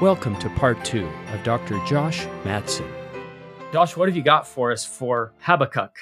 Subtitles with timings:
[0.00, 1.78] Welcome to part two of Dr.
[1.84, 2.90] Josh Madsen.
[3.70, 5.94] Josh, what have you got for us for Habakkuk?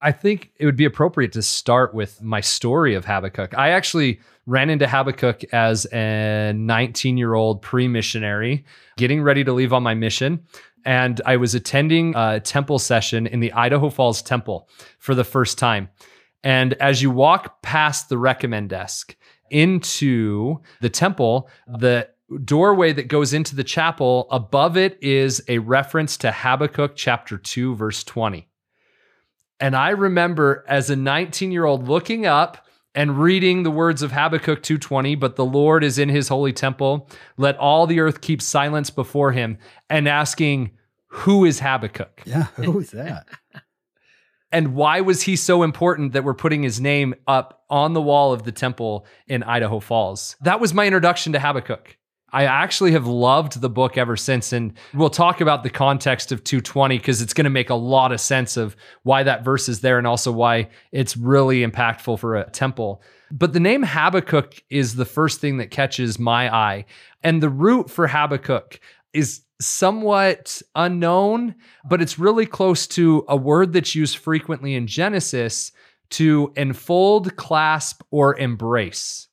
[0.00, 3.52] I think it would be appropriate to start with my story of Habakkuk.
[3.52, 8.64] I actually ran into Habakkuk as a 19 year old pre missionary,
[8.96, 10.46] getting ready to leave on my mission.
[10.86, 15.58] And I was attending a temple session in the Idaho Falls Temple for the first
[15.58, 15.90] time.
[16.42, 19.14] And as you walk past the recommend desk
[19.50, 22.08] into the temple, the
[22.44, 27.74] doorway that goes into the chapel, above it is a reference to Habakkuk chapter 2,
[27.76, 28.48] verse 20.
[29.60, 34.12] And I remember as a 19 year old looking up and reading the words of
[34.12, 38.40] Habakkuk 2:20, but the Lord is in his holy temple, let all the earth keep
[38.40, 39.58] silence before him,
[39.90, 40.70] and asking,
[41.08, 42.22] who is Habakkuk?
[42.26, 43.26] Yeah, who is that?
[44.52, 48.32] and why was he so important that we're putting his name up on the wall
[48.32, 50.36] of the temple in Idaho Falls?
[50.40, 51.97] That was my introduction to Habakkuk.
[52.30, 54.52] I actually have loved the book ever since.
[54.52, 58.12] And we'll talk about the context of 220 because it's going to make a lot
[58.12, 62.36] of sense of why that verse is there and also why it's really impactful for
[62.36, 63.02] a temple.
[63.30, 66.84] But the name Habakkuk is the first thing that catches my eye.
[67.22, 68.80] And the root for Habakkuk
[69.12, 71.54] is somewhat unknown,
[71.88, 75.72] but it's really close to a word that's used frequently in Genesis
[76.10, 79.28] to enfold, clasp, or embrace.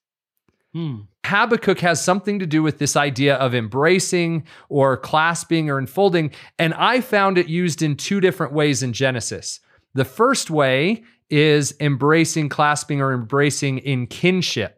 [0.74, 1.02] Hmm.
[1.26, 6.32] Habakkuk has something to do with this idea of embracing or clasping or enfolding.
[6.58, 9.60] And I found it used in two different ways in Genesis.
[9.94, 14.75] The first way is embracing, clasping, or embracing in kinship.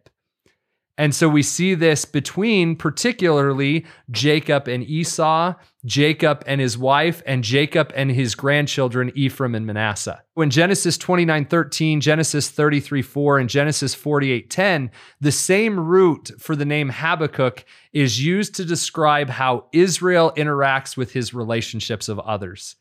[1.00, 5.54] And so we see this between particularly Jacob and Esau,
[5.86, 10.24] Jacob and his wife, and Jacob and his grandchildren, Ephraim and Manasseh.
[10.34, 16.56] When Genesis 29 13, Genesis 33 4, and Genesis 48 10, the same root for
[16.56, 22.76] the name Habakkuk is used to describe how Israel interacts with his relationships of others.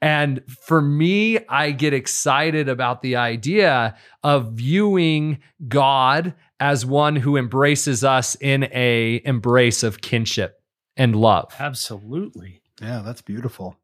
[0.00, 7.36] And for me, I get excited about the idea of viewing God as one who
[7.36, 10.60] embraces us in a embrace of kinship
[10.96, 11.54] and love.
[11.58, 12.60] Absolutely.
[12.80, 13.76] Yeah, that's beautiful.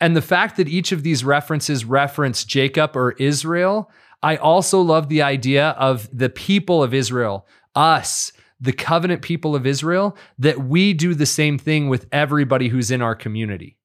[0.00, 3.90] And the fact that each of these references reference Jacob or Israel,
[4.22, 9.66] I also love the idea of the people of Israel, us, the covenant people of
[9.66, 13.78] Israel, that we do the same thing with everybody who's in our community.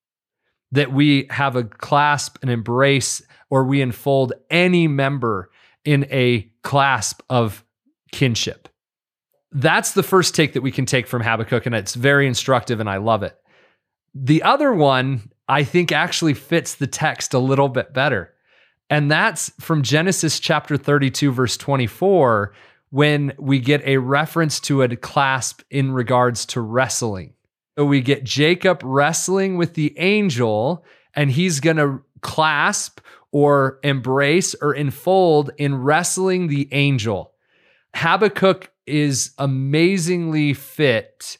[0.73, 5.49] That we have a clasp, an embrace, or we enfold any member
[5.83, 7.65] in a clasp of
[8.11, 8.67] kinship.
[9.51, 12.89] That's the first take that we can take from Habakkuk, and it's very instructive, and
[12.89, 13.37] I love it.
[14.13, 18.33] The other one, I think, actually fits the text a little bit better.
[18.89, 22.53] And that's from Genesis chapter 32, verse 24,
[22.89, 27.33] when we get a reference to a clasp in regards to wrestling.
[27.77, 30.85] So we get Jacob wrestling with the angel,
[31.15, 32.99] and he's going to clasp
[33.31, 37.30] or embrace or enfold in wrestling the angel.
[37.95, 41.37] Habakkuk is amazingly fit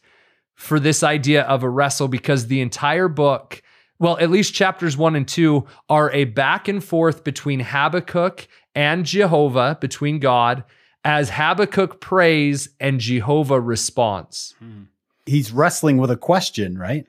[0.56, 3.62] for this idea of a wrestle because the entire book,
[4.00, 9.06] well, at least chapters one and two, are a back and forth between Habakkuk and
[9.06, 10.64] Jehovah, between God,
[11.04, 14.54] as Habakkuk prays and Jehovah responds.
[14.60, 14.84] Hmm.
[15.26, 17.06] He's wrestling with a question, right?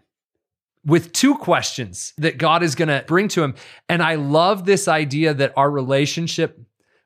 [0.85, 3.55] With two questions that God is going to bring to him.
[3.89, 6.59] And I love this idea that our relationship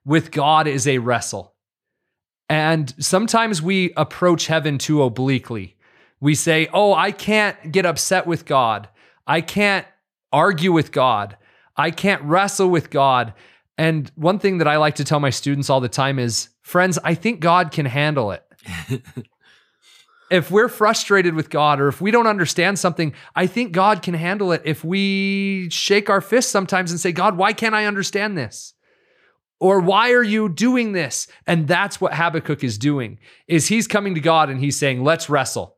[0.04, 1.55] with God is a wrestle.
[2.48, 5.76] And sometimes we approach heaven too obliquely.
[6.20, 8.88] We say, Oh, I can't get upset with God.
[9.26, 9.86] I can't
[10.32, 11.36] argue with God.
[11.76, 13.34] I can't wrestle with God.
[13.78, 16.98] And one thing that I like to tell my students all the time is, friends,
[17.04, 18.42] I think God can handle it.
[20.30, 24.14] if we're frustrated with God or if we don't understand something, I think God can
[24.14, 28.38] handle it if we shake our fists sometimes and say, God, why can't I understand
[28.38, 28.74] this?
[29.58, 31.28] Or why are you doing this?
[31.46, 33.18] And that's what Habakkuk is doing.
[33.48, 35.76] Is he's coming to God and he's saying, "Let's wrestle.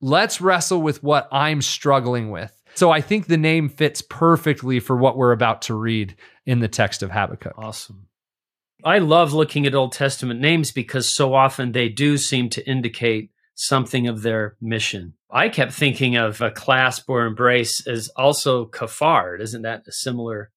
[0.00, 4.96] Let's wrestle with what I'm struggling with." So I think the name fits perfectly for
[4.96, 6.16] what we're about to read
[6.46, 7.54] in the text of Habakkuk.
[7.58, 8.06] Awesome.
[8.82, 13.30] I love looking at Old Testament names because so often they do seem to indicate
[13.54, 15.14] something of their mission.
[15.30, 19.38] I kept thinking of a clasp or embrace as also kafar.
[19.38, 20.50] Isn't that a similar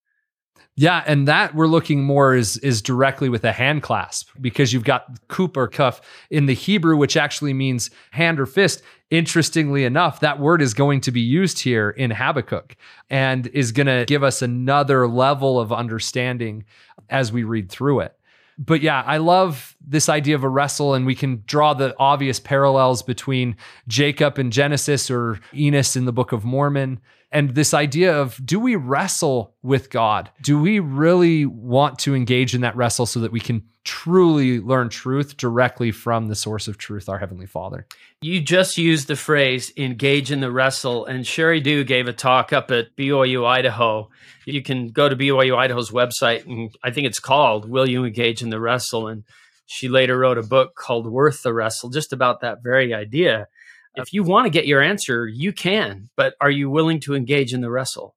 [0.76, 4.84] yeah, and that we're looking more is is directly with a hand clasp because you've
[4.84, 8.82] got kup or cuff in the Hebrew, which actually means hand or fist.
[9.12, 12.76] Interestingly enough, that word is going to be used here in Habakkuk
[13.12, 16.66] and is going to give us another level of understanding
[17.10, 18.18] as we read through it.
[18.58, 22.40] But yeah, I love this idea of a wrestle, and we can draw the obvious
[22.40, 27.00] parallels between Jacob in Genesis or Enos in the Book of Mormon.
[27.34, 30.30] And this idea of do we wrestle with God?
[30.44, 34.88] Do we really want to engage in that wrestle so that we can truly learn
[34.88, 37.88] truth directly from the source of truth, our Heavenly Father?
[38.22, 42.54] You just used the phrase engage in the wrestle, and Sheri Dew gave a talk
[42.54, 44.10] up at BYU Idaho.
[44.46, 48.44] You can go to BYU Idaho's website, and I think it's called Will You Engage
[48.44, 49.08] in the Wrestle?
[49.08, 49.24] And
[49.66, 53.48] she later wrote a book called Worth the Wrestle, just about that very idea
[53.96, 57.54] if you want to get your answer, you can, but are you willing to engage
[57.54, 58.16] in the wrestle?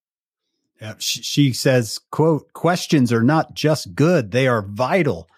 [0.80, 5.28] Yeah, she, she says, quote, questions are not just good, they are vital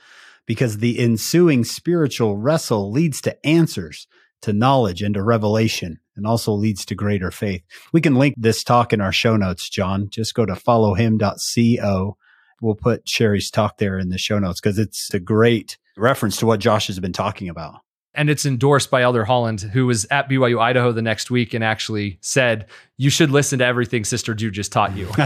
[0.46, 4.06] because the ensuing spiritual wrestle leads to answers,
[4.42, 7.62] to knowledge and to revelation, and also leads to greater faith.
[7.92, 10.08] We can link this talk in our show notes, John.
[10.10, 12.16] Just go to followhim.co.
[12.60, 16.46] We'll put Sheri's talk there in the show notes because it's a great reference to
[16.46, 17.80] what Josh has been talking about
[18.18, 21.62] and it's endorsed by Elder Holland, who was at BYU Idaho the next week and
[21.62, 22.66] actually said,
[22.96, 25.08] You should listen to everything Sister Dew just taught you.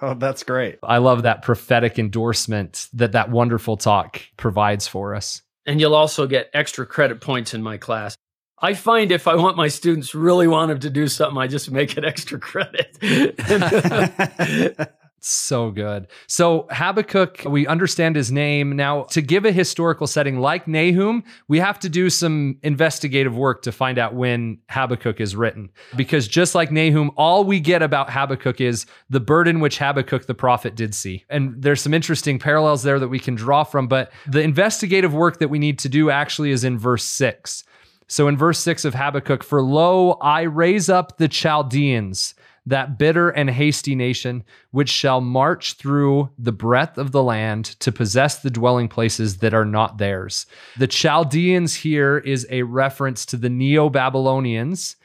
[0.00, 0.78] oh, that's great.
[0.84, 5.42] I love that prophetic endorsement that that wonderful talk provides for us.
[5.66, 8.14] And you'll also get extra credit points in my class.
[8.62, 11.72] I find if I want my students really want them to do something, I just
[11.72, 12.96] make it extra credit.
[15.22, 16.06] So good.
[16.28, 18.74] So Habakkuk, we understand his name.
[18.74, 23.60] Now, to give a historical setting like Nahum, we have to do some investigative work
[23.62, 25.68] to find out when Habakkuk is written.
[25.94, 30.34] Because just like Nahum, all we get about Habakkuk is the burden which Habakkuk the
[30.34, 31.26] prophet did see.
[31.28, 33.88] And there's some interesting parallels there that we can draw from.
[33.88, 37.62] But the investigative work that we need to do actually is in verse six.
[38.06, 42.34] So in verse six of Habakkuk, for lo, I raise up the Chaldeans
[42.66, 47.90] that bitter and hasty nation, which shall march through the breadth of the land to
[47.90, 50.46] possess the dwelling places that are not theirs.
[50.78, 54.96] The Chaldeans here is a reference to the Neo Babylonians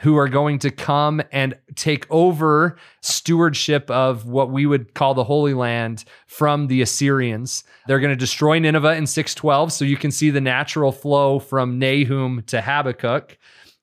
[0.00, 5.24] who are going to come and take over stewardship of what we would call the
[5.24, 7.64] Holy Land from the Assyrians.
[7.86, 9.72] They're going to destroy Nineveh in 612.
[9.72, 13.36] So you can see the natural flow from Nahum to Habakkuk.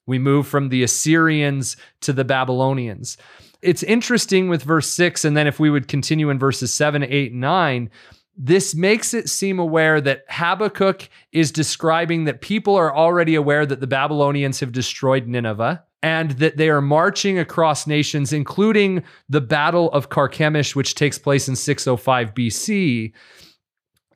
[0.08, 3.18] We move from the Assyrians to the Babylonians.
[3.62, 7.34] It's interesting with verse six, and then if we would continue in verses seven, eight,
[7.34, 7.92] nine,
[8.38, 13.80] this makes it seem aware that Habakkuk is describing that people are already aware that
[13.80, 19.92] the Babylonians have destroyed Nineveh and that they are marching across nations, including the Battle
[19.92, 23.12] of Carchemish, which takes place in 605 BC.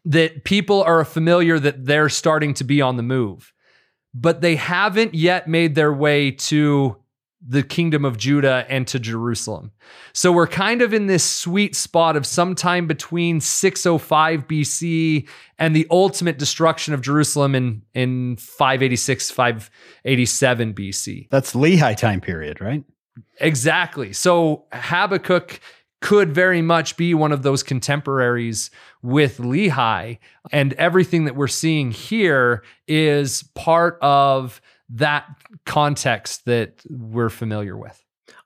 [0.05, 3.53] That people are familiar that they're starting to be on the move
[4.13, 6.97] but they haven't yet made their way to
[7.45, 9.71] the kingdom of Judah and to Jerusalem.
[10.13, 15.27] So we're kind of in this sweet spot of sometime between 605 BC
[15.57, 21.29] and the ultimate destruction of Jerusalem in, in 586, 587 BC.
[21.29, 22.83] That's Lehi time period, right?
[23.39, 24.13] Exactly.
[24.13, 25.59] So Habakkuk
[26.01, 28.71] could very much be one of those contemporaries
[29.01, 30.17] with Lehi.
[30.51, 35.25] And everything that we're seeing here is part of that
[35.65, 38.03] context that we're familiar with.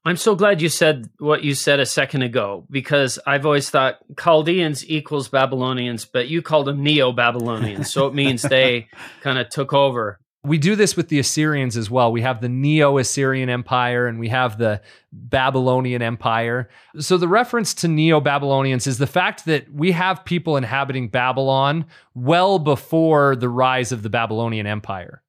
[0.07, 3.98] I'm so glad you said what you said a second ago because I've always thought
[4.19, 7.92] Chaldeans equals Babylonians, but you called them Neo Babylonians.
[7.92, 8.88] so it means they
[9.22, 12.11] kind of took over we do this with the Assyrians as well.
[12.11, 16.69] We have the Neo Assyrian Empire and we have the Babylonian Empire.
[16.99, 21.85] So, the reference to Neo Babylonians is the fact that we have people inhabiting Babylon
[22.14, 25.21] well before the rise of the Babylonian Empire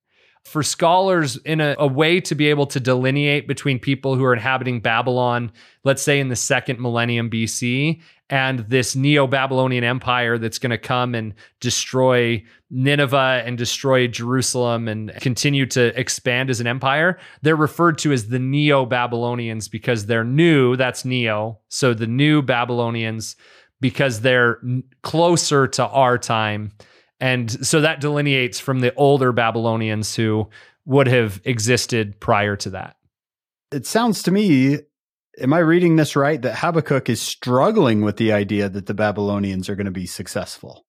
[0.47, 4.33] for scholars in a, a, way to be able to delineate between people who are
[4.33, 5.51] inhabiting Babylon,
[5.83, 10.79] let's say in the second millennium BC, and this Neo Babylonian Empire that's going to
[10.79, 17.19] come and destroy Nineveh and destroy Jerusalem and continue to expand as an empire.
[17.43, 20.77] They're referred to as the Neo Babylonians because they're new.
[20.77, 21.61] That's Neo.
[21.69, 23.37] So the new Babylonians
[23.81, 24.61] because they're
[25.03, 26.73] closer to our time
[27.21, 30.49] and so that delineates from the older Babylonians who
[30.85, 32.97] would have existed prior to that.
[33.73, 34.79] It sounds to me,
[35.41, 39.69] am I reading this right, that Habakkuk is struggling with the idea that the Babylonians
[39.69, 40.85] are going to be successful?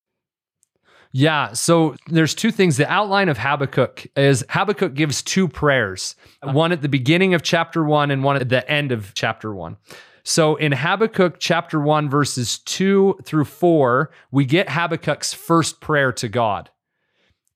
[1.13, 2.77] Yeah, so there's two things.
[2.77, 7.83] The outline of Habakkuk is Habakkuk gives two prayers, one at the beginning of chapter
[7.83, 9.77] one and one at the end of chapter one.
[10.27, 16.27] So in Habakkuk chapter 1, verses 2 through 4, we get Habakkuk's first prayer to
[16.27, 16.69] God.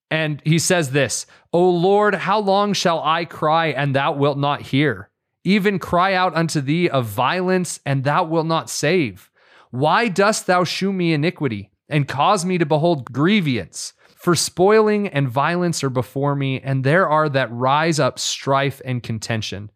[0.10, 4.62] And he says this O Lord, how long shall I cry and thou wilt not
[4.62, 5.11] hear?
[5.44, 9.30] Even cry out unto thee of violence and thou wilt not save.
[9.72, 13.94] Why dost thou shew me iniquity and cause me to behold grievance?
[14.22, 19.02] For spoiling and violence are before me, and there are that rise up strife and
[19.02, 19.72] contention.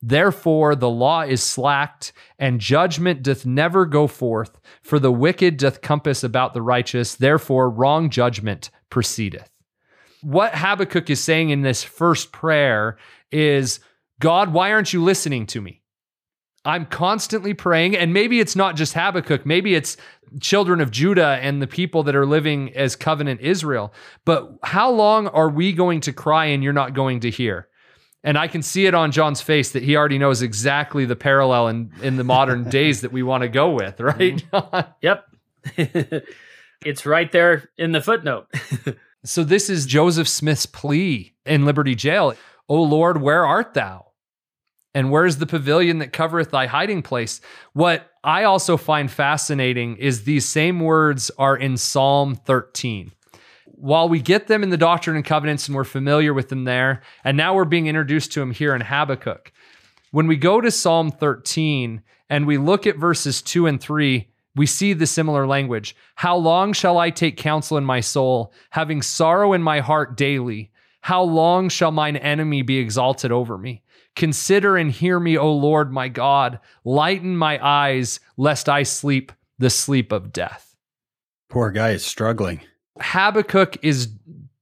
[0.00, 4.58] Therefore, the law is slacked, and judgment doth never go forth.
[4.82, 7.14] For the wicked doth compass about the righteous.
[7.14, 9.50] Therefore, wrong judgment proceedeth.
[10.22, 12.96] What Habakkuk is saying in this first prayer
[13.30, 13.80] is
[14.20, 15.82] God, why aren't you listening to me?
[16.64, 19.96] I'm constantly praying, and maybe it's not just Habakkuk, maybe it's
[20.40, 23.94] children of Judah and the people that are living as covenant Israel.
[24.26, 27.68] But how long are we going to cry and you're not going to hear?
[28.22, 31.68] And I can see it on John's face that he already knows exactly the parallel
[31.68, 34.44] in, in the modern days that we want to go with, right?
[34.52, 34.90] Mm-hmm.
[35.00, 35.24] yep.
[36.84, 38.48] it's right there in the footnote.
[39.24, 42.34] so this is Joseph Smith's plea in Liberty Jail.
[42.68, 44.09] Oh Lord, where art thou?
[44.94, 47.40] And where's the pavilion that covereth thy hiding place?
[47.74, 53.12] What I also find fascinating is these same words are in Psalm 13.
[53.66, 57.02] While we get them in the Doctrine and Covenants and we're familiar with them there,
[57.24, 59.52] and now we're being introduced to them here in Habakkuk.
[60.10, 64.66] When we go to Psalm 13 and we look at verses 2 and 3, we
[64.66, 65.94] see the similar language.
[66.16, 70.72] How long shall I take counsel in my soul, having sorrow in my heart daily?
[71.02, 73.82] How long shall mine enemy be exalted over me?
[74.16, 76.60] Consider and hear me, O Lord my God.
[76.84, 80.74] Lighten my eyes, lest I sleep the sleep of death.
[81.48, 82.60] Poor guy is struggling.
[83.00, 84.08] Habakkuk is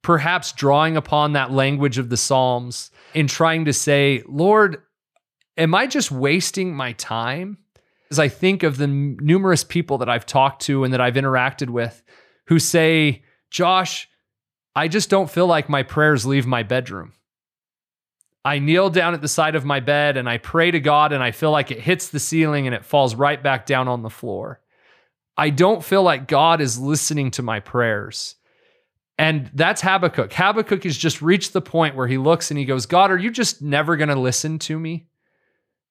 [0.02, 4.82] perhaps drawing upon that language of the Psalms in trying to say, Lord,
[5.56, 7.58] am I just wasting my time?
[8.10, 11.68] As I think of the numerous people that I've talked to and that I've interacted
[11.68, 12.02] with
[12.46, 14.08] who say, Josh,
[14.74, 17.12] I just don't feel like my prayers leave my bedroom.
[18.48, 21.22] I kneel down at the side of my bed and I pray to God and
[21.22, 24.08] I feel like it hits the ceiling and it falls right back down on the
[24.08, 24.62] floor.
[25.36, 28.36] I don't feel like God is listening to my prayers.
[29.18, 30.32] And that's Habakkuk.
[30.32, 33.30] Habakkuk has just reached the point where he looks and he goes, God, are you
[33.30, 35.08] just never going to listen to me?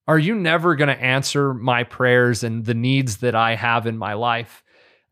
[0.07, 3.99] Are you never going to answer my prayers and the needs that I have in
[3.99, 4.63] my life?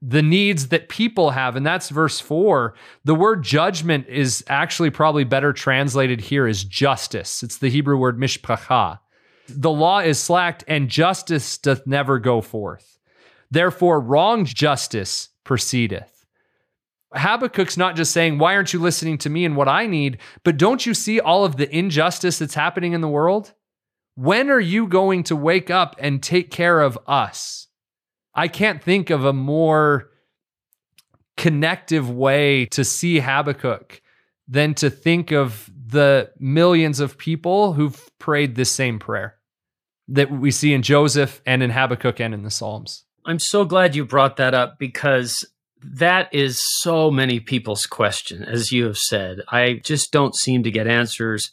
[0.02, 1.56] The needs that people have.
[1.56, 2.76] And that's verse four.
[3.04, 7.44] The word judgment is actually probably better translated here as justice.
[7.44, 9.00] It's the Hebrew word mishpacha.
[9.48, 13.00] The law is slacked and justice doth never go forth.
[13.52, 16.12] Therefore, wrong justice proceedeth.
[17.14, 20.18] Habakkuk's not just saying, Why aren't you listening to me and what I need?
[20.44, 23.54] But don't you see all of the injustice that's happening in the world?
[24.16, 27.68] When are you going to wake up and take care of us?
[28.36, 30.10] I can't think of a more
[31.38, 34.02] connective way to see Habakkuk
[34.48, 39.36] than to think of the millions of people who've prayed this same prayer
[40.08, 43.06] that we see in Joseph and in Habakkuk and in the Psalms.
[43.26, 45.46] I'm so glad you brought that up because
[45.82, 49.42] that is so many people's question, as you have said.
[49.50, 51.52] I just don't seem to get answers.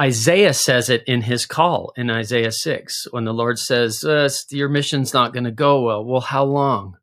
[0.00, 4.68] Isaiah says it in his call in Isaiah 6 when the Lord says, uh, Your
[4.68, 6.04] mission's not going to go well.
[6.04, 6.96] Well, how long?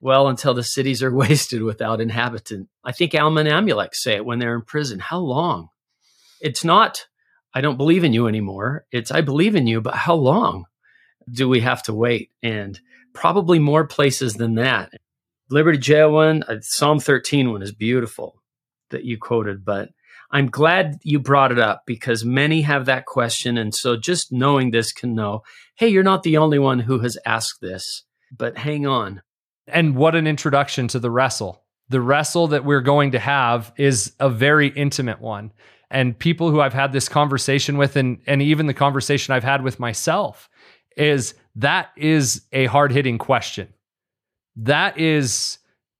[0.00, 2.68] Well, until the cities are wasted without inhabitant.
[2.84, 4.98] I think Alma and Amulek say it when they're in prison.
[4.98, 5.68] How long?
[6.40, 7.06] It's not,
[7.54, 8.84] I don't believe in you anymore.
[8.92, 10.66] It's, I believe in you, but how long
[11.30, 12.30] do we have to wait?
[12.42, 12.78] And
[13.14, 14.92] probably more places than that.
[15.50, 18.42] Liberty Jail one, uh, Psalm 13 one is beautiful
[18.90, 19.88] that you quoted, but
[20.30, 23.56] I'm glad you brought it up because many have that question.
[23.56, 25.42] And so just knowing this can know,
[25.76, 28.04] hey, you're not the only one who has asked this,
[28.36, 29.22] but hang on.
[29.66, 31.62] And what an introduction to the wrestle.
[31.88, 35.52] The wrestle that we're going to have is a very intimate one.
[35.90, 39.62] And people who I've had this conversation with, and, and even the conversation I've had
[39.62, 40.50] with myself,
[40.96, 43.72] is that is a hard hitting question.
[44.56, 45.58] That is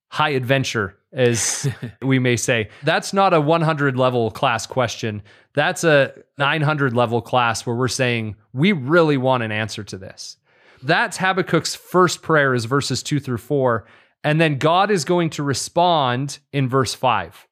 [0.09, 1.67] high adventure as
[2.01, 2.69] we may say.
[2.83, 5.21] That's not a 100 level class question.
[5.53, 10.37] That's a 900 level class where we're saying we really want an answer to this.
[10.83, 13.85] That's Habakkuk's first prayer is verses 2 through 4
[14.23, 17.47] and then God is going to respond in verse 5.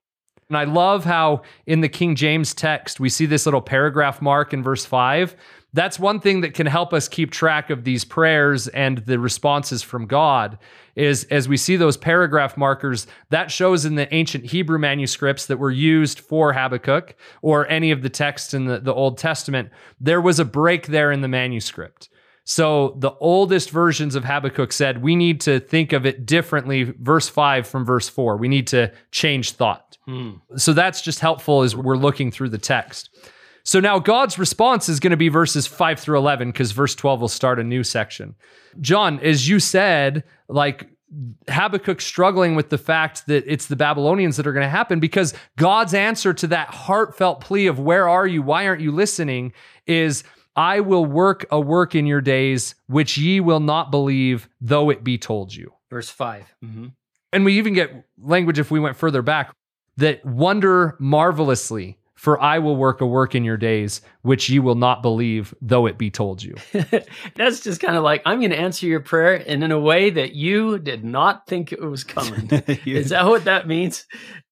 [0.49, 4.53] And I love how in the King James text we see this little paragraph mark
[4.53, 5.35] in verse 5
[5.77, 9.83] that's one thing that can help us keep track of these prayers and the responses
[9.83, 10.57] from God
[10.95, 15.57] is as we see those paragraph markers that shows in the ancient Hebrew manuscripts that
[15.57, 19.69] were used for Habakkuk or any of the texts in the, the Old Testament
[19.99, 22.09] there was a break there in the manuscript.
[22.43, 27.29] So the oldest versions of Habakkuk said we need to think of it differently verse
[27.29, 29.97] 5 from verse 4 we need to change thought.
[30.05, 30.35] Hmm.
[30.55, 33.09] so that's just helpful as we're looking through the text
[33.67, 37.19] so now God's response is going to be verses 5 through 11 because verse 12
[37.19, 38.35] will start a new section.
[38.79, 40.87] John, as you said, like
[41.49, 45.33] Habakkuk struggling with the fact that it's the Babylonians that are going to happen because
[45.57, 48.41] God's answer to that heartfelt plea of where are you?
[48.41, 49.51] Why aren't you listening?
[49.85, 50.23] is
[50.55, 55.03] I will work a work in your days which ye will not believe, though it
[55.03, 55.73] be told you.
[55.89, 56.55] Verse 5.
[56.63, 56.87] Mm-hmm.
[57.33, 59.53] And we even get language if we went further back
[59.97, 64.75] that wonder marvelously, for I will work a work in your days which ye will
[64.75, 66.55] not believe, though it be told you.
[67.35, 70.09] That's just kind of like, I'm going to answer your prayer and in a way
[70.09, 72.49] that you did not think it was coming.
[72.85, 74.05] Is that what that means?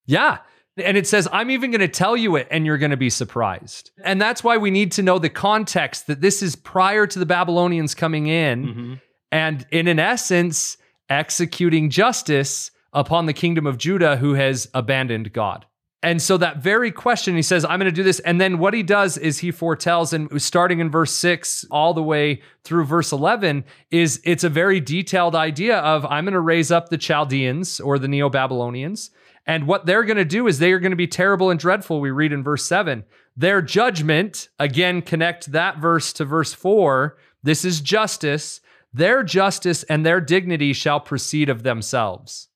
[0.05, 0.37] Yeah.
[0.77, 3.09] And it says, I'm even going to tell you it, and you're going to be
[3.09, 3.91] surprised.
[4.03, 7.25] And that's why we need to know the context that this is prior to the
[7.25, 8.65] Babylonians coming in.
[8.65, 8.93] Mm-hmm.
[9.31, 10.77] And in an essence,
[11.09, 15.65] executing justice upon the kingdom of Judah who has abandoned God.
[16.05, 18.19] And so that very question, he says, I'm going to do this.
[18.19, 22.03] And then what he does is he foretells, and starting in verse six all the
[22.03, 26.71] way through verse 11, is it's a very detailed idea of I'm going to raise
[26.71, 29.09] up the Chaldeans or the Neo Babylonians.
[29.47, 31.99] And what they're going to do is they are going to be terrible and dreadful.
[31.99, 33.03] We read in verse seven.
[33.35, 37.17] Their judgment, again, connect that verse to verse four.
[37.41, 38.61] This is justice.
[38.93, 42.49] Their justice and their dignity shall proceed of themselves.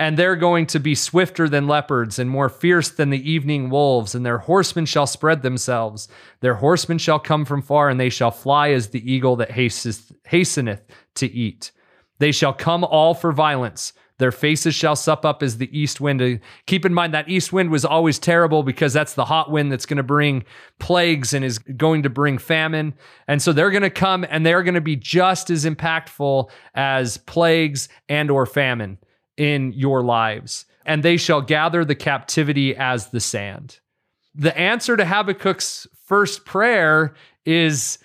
[0.00, 4.14] And they're going to be swifter than leopards and more fierce than the evening wolves,
[4.14, 6.08] and their horsemen shall spread themselves.
[6.40, 10.10] Their horsemen shall come from far, and they shall fly as the eagle that hasteth,
[10.24, 10.80] hasteneth
[11.16, 11.70] to eat.
[12.18, 13.92] They shall come all for violence.
[14.16, 16.40] Their faces shall sup up as the east wind.
[16.64, 19.84] Keep in mind that east wind was always terrible because that's the hot wind that's
[19.84, 20.44] going to bring
[20.78, 22.94] plagues and is going to bring famine.
[23.28, 27.18] And so they're going to come and they're going to be just as impactful as
[27.18, 28.96] plagues and or famine
[29.40, 30.66] in your lives.
[30.84, 33.80] And they shall gather the captivity as the sand.
[34.34, 37.98] The answer to Habakkuk's first prayer is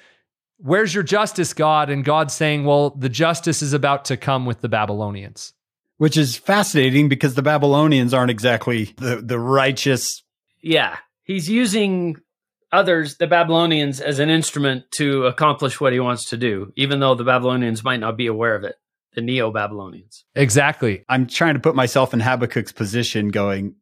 [0.58, 1.89] Where's your justice, God?
[1.89, 5.54] And God saying, Well, the justice is about to come with the Babylonians
[5.98, 10.24] which is fascinating because the Babylonians aren't exactly the, the righteous.
[10.62, 10.98] Yeah.
[11.24, 12.18] He's using
[12.72, 17.15] others, the Babylonians, as an instrument to accomplish what he wants to do, even though
[17.15, 18.76] the Babylonians might not be aware of it.
[19.15, 20.25] The Neo Babylonians.
[20.36, 21.04] Exactly.
[21.10, 23.75] I'm trying to put myself in Habakkuk's position going,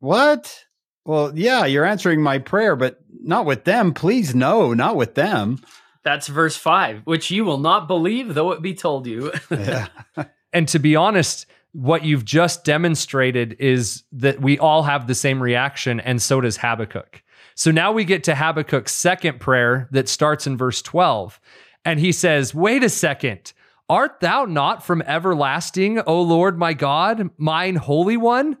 [0.00, 0.64] What?
[1.04, 3.94] Well, yeah, you're answering my prayer, but not with them.
[3.94, 5.58] Please, no, not with them.
[6.04, 9.32] That's verse five, which you will not believe, though it be told you.
[9.50, 9.88] Yeah.
[10.52, 15.42] and to be honest, what you've just demonstrated is that we all have the same
[15.42, 17.22] reaction, and so does Habakkuk.
[17.54, 21.40] So now we get to Habakkuk's second prayer that starts in verse 12.
[21.84, 23.52] And he says, Wait a second.
[23.88, 28.58] Art thou not from everlasting, O Lord my God, mine holy one?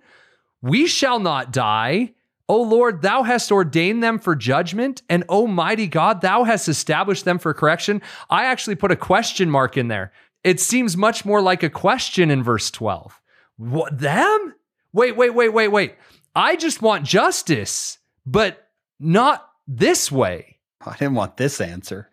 [0.62, 2.14] We shall not die.
[2.48, 7.26] O Lord, thou hast ordained them for judgment, and O mighty God, thou hast established
[7.26, 8.00] them for correction.
[8.30, 10.12] I actually put a question mark in there
[10.44, 13.20] it seems much more like a question in verse 12.
[13.56, 14.54] What, them?
[14.92, 15.94] Wait, wait, wait, wait, wait.
[16.34, 18.68] I just want justice, but
[19.00, 20.58] not this way.
[20.84, 22.08] I didn't want this answer.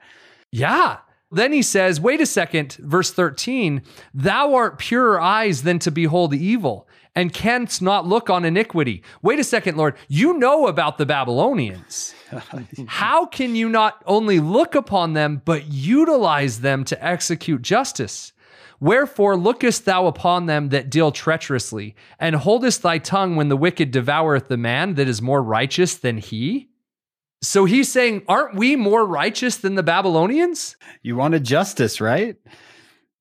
[0.51, 0.97] Yeah.
[1.36, 3.82] Then he says, wait a second, verse 13,
[4.13, 9.04] thou art purer eyes than to behold evil, and canst not look on iniquity.
[9.21, 12.15] Wait a second, Lord, you know about the Babylonians.
[12.88, 18.32] How can you not only look upon them, but utilize them to execute justice?
[18.80, 23.91] Wherefore lookest thou upon them that deal treacherously, and holdest thy tongue when the wicked
[23.91, 26.69] devoureth the man that is more righteous than he?
[27.41, 30.76] So he's saying, aren't we more righteous than the Babylonians?
[31.04, 32.38] You wanted justice, right?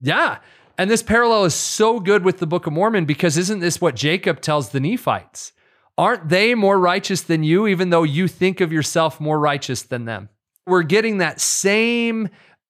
[0.00, 0.38] Yeah.
[0.78, 3.96] And this parallel is so good with the Book of Mormon because isn't this what
[3.96, 5.52] Jacob tells the Nephites?
[5.96, 10.06] Aren't they more righteous than you, even though you think of yourself more righteous than
[10.06, 10.28] them?
[10.66, 12.28] We're getting that same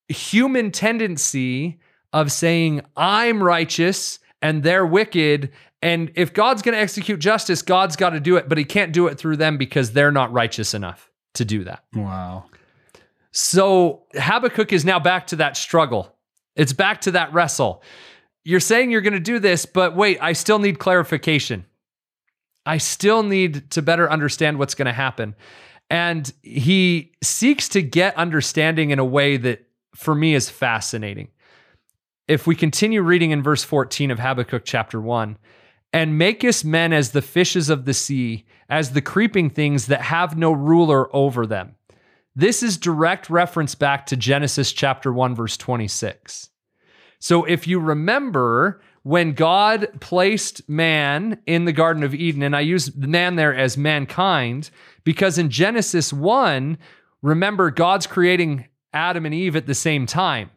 [0.09, 1.80] human tendency
[2.12, 5.52] of saying, I'm righteous and they're wicked.
[5.80, 8.92] And if God's going to execute justice, God's got to do it, but he can't
[8.92, 11.85] do it through them because they're not righteous enough to do that.
[11.94, 12.44] Wow.
[13.33, 16.14] So Habakkuk is now back to that struggle.
[16.57, 17.83] It's back to that wrestle.
[18.44, 21.64] You're saying you're going to do this, but wait, I still need clarification.
[22.66, 25.35] I still need to better understand what's going to happen.
[25.90, 31.29] And he seeks to get understanding in a way that for me is fascinating.
[32.27, 35.37] If we continue reading in verse 14 of Habakkuk chapter 1,
[35.92, 40.37] and makest men as the fishes of the sea, as the creeping things that have
[40.37, 41.74] no ruler over them.
[42.37, 46.50] This is direct reference back to Genesis chapter 1, verse 26.
[47.20, 52.61] So if you remember, when God placed man in the Garden of Eden, and I
[52.61, 54.70] use man there as mankind,
[55.05, 56.77] because in Genesis 1,
[57.22, 60.50] remember, God's creating Adam and Eve at the same time.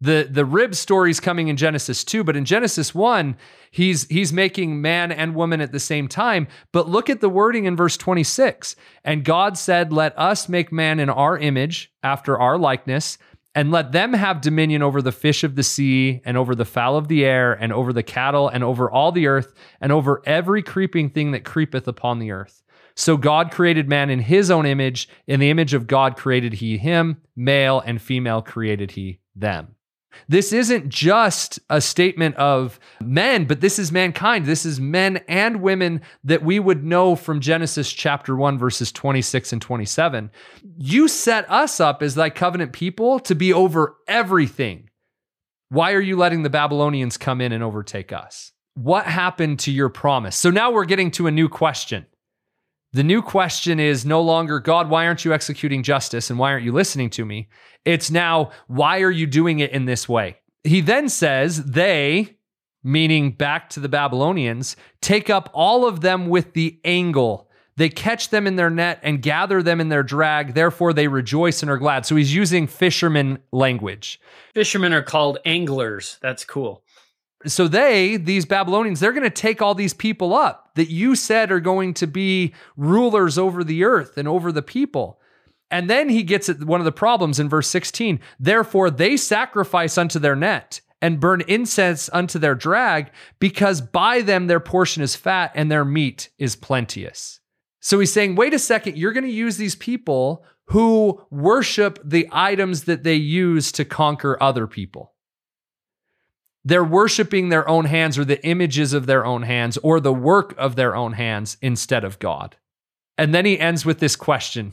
[0.00, 3.36] The the rib story's coming in Genesis 2, but in Genesis 1,
[3.72, 6.46] he's he's making man and woman at the same time.
[6.72, 8.76] But look at the wording in verse 26.
[9.04, 13.18] And God said, "Let us make man in our image, after our likeness,
[13.56, 16.96] and let them have dominion over the fish of the sea and over the fowl
[16.96, 20.62] of the air and over the cattle and over all the earth and over every
[20.62, 22.62] creeping thing that creepeth upon the earth."
[22.94, 26.78] So God created man in his own image, in the image of God created he
[26.78, 29.74] him, male and female created he them.
[30.28, 34.46] This isn't just a statement of men, but this is mankind.
[34.46, 39.52] This is men and women that we would know from Genesis chapter 1, verses 26
[39.52, 40.30] and 27.
[40.78, 44.90] You set us up as thy covenant people to be over everything.
[45.70, 48.52] Why are you letting the Babylonians come in and overtake us?
[48.74, 50.36] What happened to your promise?
[50.36, 52.06] So now we're getting to a new question.
[52.92, 56.64] The new question is no longer, God, why aren't you executing justice and why aren't
[56.64, 57.48] you listening to me?
[57.84, 60.38] It's now, why are you doing it in this way?
[60.64, 62.38] He then says, they,
[62.82, 67.50] meaning back to the Babylonians, take up all of them with the angle.
[67.76, 70.54] They catch them in their net and gather them in their drag.
[70.54, 72.06] Therefore, they rejoice and are glad.
[72.06, 74.18] So he's using fisherman language.
[74.54, 76.18] Fishermen are called anglers.
[76.20, 76.82] That's cool.
[77.46, 81.52] So they, these Babylonians, they're going to take all these people up that you said
[81.52, 85.20] are going to be rulers over the earth and over the people.
[85.70, 88.20] And then he gets at one of the problems in verse 16.
[88.40, 94.48] Therefore, they sacrifice unto their net and burn incense unto their drag, because by them
[94.48, 97.38] their portion is fat and their meat is plenteous.
[97.78, 102.28] So he's saying, wait a second, you're going to use these people who worship the
[102.32, 105.14] items that they use to conquer other people.
[106.64, 110.54] They're worshiping their own hands or the images of their own hands or the work
[110.58, 112.56] of their own hands instead of God.
[113.16, 114.72] And then he ends with this question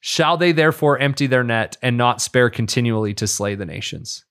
[0.00, 4.24] Shall they therefore empty their net and not spare continually to slay the nations?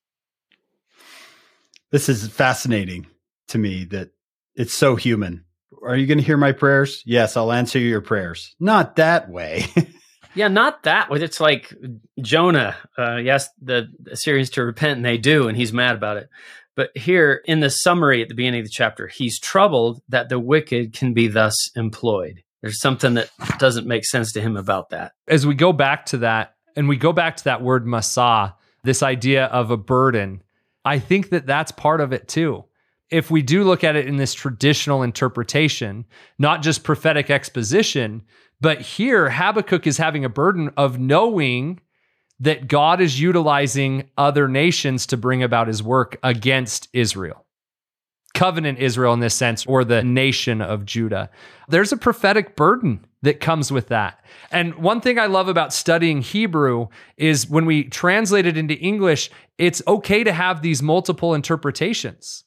[1.92, 3.08] This is fascinating
[3.50, 4.12] to me that
[4.56, 5.46] it's so human.
[5.86, 7.04] Are you going to hear my prayers?
[7.06, 8.56] Yes, I'll answer your prayers.
[8.60, 9.66] Not that way.
[10.36, 11.08] yeah, not that.
[11.12, 11.74] It's like
[12.22, 12.76] Jonah.
[12.98, 16.30] Uh, yes, the Assyrians to repent, and they do, and he's mad about it.
[16.76, 20.40] But here in the summary at the beginning of the chapter, he's troubled that the
[20.40, 22.44] wicked can be thus employed.
[22.62, 25.14] There's something that doesn't make sense to him about that.
[25.28, 29.02] As we go back to that, and we go back to that word masah, this
[29.02, 30.44] idea of a burden,
[30.84, 32.66] I think that that's part of it too.
[33.10, 36.06] If we do look at it in this traditional interpretation,
[36.40, 38.24] not just prophetic exposition,
[38.62, 41.80] but here Habakkuk is having a burden of knowing
[42.40, 47.46] that God is utilizing other nations to bring about his work against Israel.
[48.34, 51.30] Covenant Israel in this sense, or the nation of Judah.
[51.70, 54.24] There's a prophetic burden that comes with that.
[54.52, 59.32] And one thing I love about studying Hebrew is when we translate it into English,
[59.58, 62.44] it's okay to have these multiple interpretations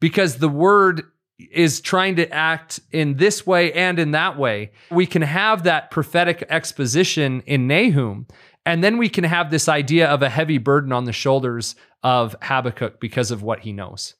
[0.00, 1.04] because the word
[1.38, 4.72] is trying to act in this way and in that way.
[4.90, 8.26] We can have that prophetic exposition in Nahum
[8.68, 12.36] and then we can have this idea of a heavy burden on the shoulders of
[12.42, 14.14] Habakkuk because of what he knows.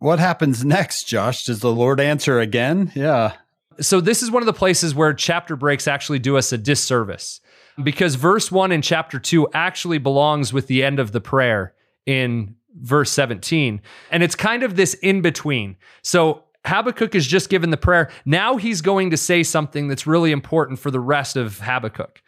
[0.00, 1.44] What happens next, Josh?
[1.44, 2.90] Does the Lord answer again?
[2.96, 3.34] Yeah.
[3.80, 7.40] So, this is one of the places where chapter breaks actually do us a disservice
[7.80, 11.72] because verse one in chapter two actually belongs with the end of the prayer
[12.04, 13.80] in verse 17.
[14.10, 15.76] And it's kind of this in between.
[16.02, 18.10] So, Habakkuk is just given the prayer.
[18.24, 22.22] Now he's going to say something that's really important for the rest of Habakkuk.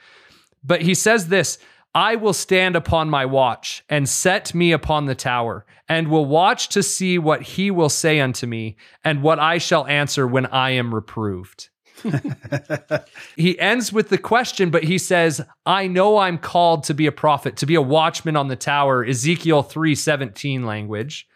[0.62, 1.58] But he says this
[1.94, 6.68] I will stand upon my watch and set me upon the tower, and will watch
[6.70, 10.70] to see what he will say unto me, and what I shall answer when I
[10.70, 11.68] am reproved.
[13.36, 17.12] he ends with the question, but he says, I know I'm called to be a
[17.12, 21.28] prophet, to be a watchman on the tower, Ezekiel 3:17 language.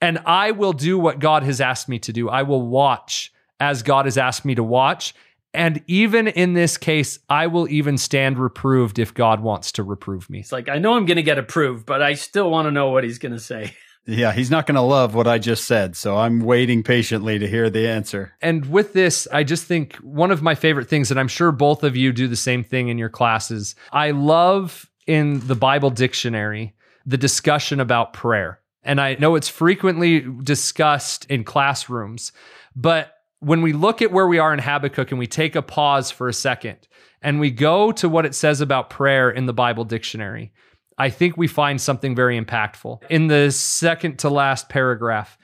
[0.00, 2.28] And I will do what God has asked me to do.
[2.28, 5.14] I will watch as God has asked me to watch,
[5.56, 10.28] and even in this case, I will even stand reproved if God wants to reprove
[10.28, 10.40] me.
[10.40, 12.90] It's like, I know I'm going to get approved, but I still want to know
[12.90, 13.74] what he's going to say.
[14.08, 15.96] Yeah, he's not going to love what I just said.
[15.96, 18.32] So I'm waiting patiently to hear the answer.
[18.40, 21.82] And with this, I just think one of my favorite things, and I'm sure both
[21.82, 26.72] of you do the same thing in your classes, I love in the Bible dictionary
[27.04, 28.60] the discussion about prayer.
[28.86, 32.32] And I know it's frequently discussed in classrooms,
[32.74, 36.10] but when we look at where we are in Habakkuk and we take a pause
[36.10, 36.78] for a second
[37.20, 40.52] and we go to what it says about prayer in the Bible dictionary,
[40.96, 43.02] I think we find something very impactful.
[43.10, 45.36] In the second to last paragraph,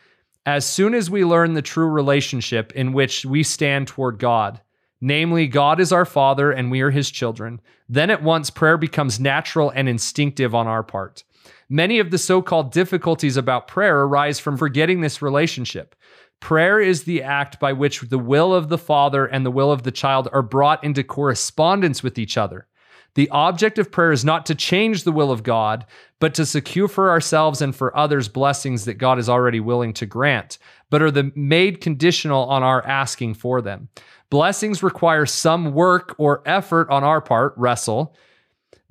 [0.46, 4.60] as soon as we learn the true relationship in which we stand toward God,
[5.00, 9.20] namely, God is our Father and we are His children, then at once prayer becomes
[9.20, 11.24] natural and instinctive on our part.
[11.72, 15.96] Many of the so called difficulties about prayer arise from forgetting this relationship.
[16.38, 19.82] Prayer is the act by which the will of the Father and the will of
[19.82, 22.66] the child are brought into correspondence with each other.
[23.14, 25.86] The object of prayer is not to change the will of God,
[26.20, 30.04] but to secure for ourselves and for others blessings that God is already willing to
[30.04, 30.58] grant,
[30.90, 33.88] but are the made conditional on our asking for them.
[34.28, 38.14] Blessings require some work or effort on our part, wrestle,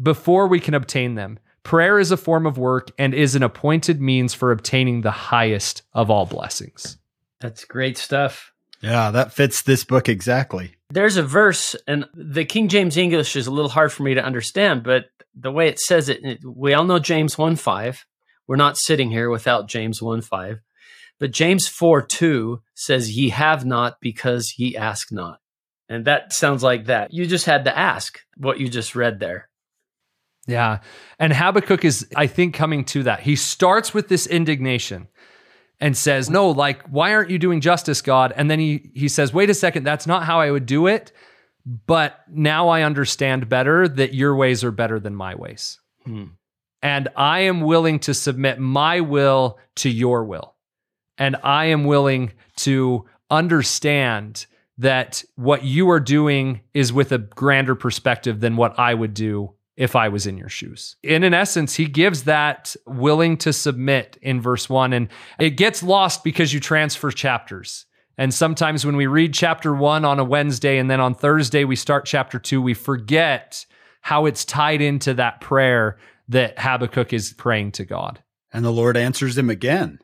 [0.01, 1.37] before we can obtain them.
[1.63, 5.83] Prayer is a form of work and is an appointed means for obtaining the highest
[5.93, 6.97] of all blessings.
[7.39, 8.51] That's great stuff.
[8.81, 10.75] Yeah, that fits this book exactly.
[10.89, 14.23] There's a verse, and the King James English is a little hard for me to
[14.23, 18.05] understand, but the way it says it, we all know James 1 5.
[18.47, 20.59] We're not sitting here without James 1 5.
[21.19, 25.39] But James 4 2 says, Ye have not because ye ask not.
[25.87, 27.13] And that sounds like that.
[27.13, 29.47] You just had to ask what you just read there.
[30.47, 30.79] Yeah.
[31.19, 33.21] And Habakkuk is, I think, coming to that.
[33.21, 35.07] He starts with this indignation
[35.79, 38.33] and says, No, like, why aren't you doing justice, God?
[38.35, 41.11] And then he he says, Wait a second, that's not how I would do it.
[41.65, 45.79] But now I understand better that your ways are better than my ways.
[46.05, 46.25] Hmm.
[46.81, 50.55] And I am willing to submit my will to your will.
[51.19, 54.47] And I am willing to understand
[54.79, 59.53] that what you are doing is with a grander perspective than what I would do
[59.81, 60.95] if I was in your shoes.
[61.03, 64.93] And in essence, he gives that willing to submit in verse one.
[64.93, 67.87] And it gets lost because you transfer chapters.
[68.15, 71.75] And sometimes when we read chapter one on a Wednesday and then on Thursday we
[71.75, 73.65] start chapter two, we forget
[74.01, 78.21] how it's tied into that prayer that Habakkuk is praying to God.
[78.53, 79.97] And the Lord answers him again.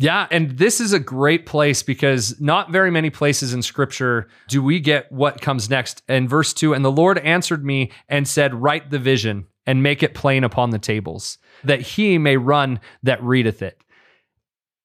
[0.00, 4.62] Yeah, and this is a great place because not very many places in scripture do
[4.62, 6.02] we get what comes next.
[6.08, 10.02] In verse 2, and the Lord answered me and said, Write the vision and make
[10.02, 13.82] it plain upon the tables, that he may run that readeth it.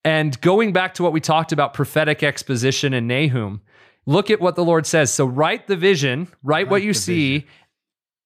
[0.04, 3.62] And going back to what we talked about prophetic exposition in Nahum,
[4.06, 5.14] look at what the Lord says.
[5.14, 7.50] So write the vision, write, write what you see, vision.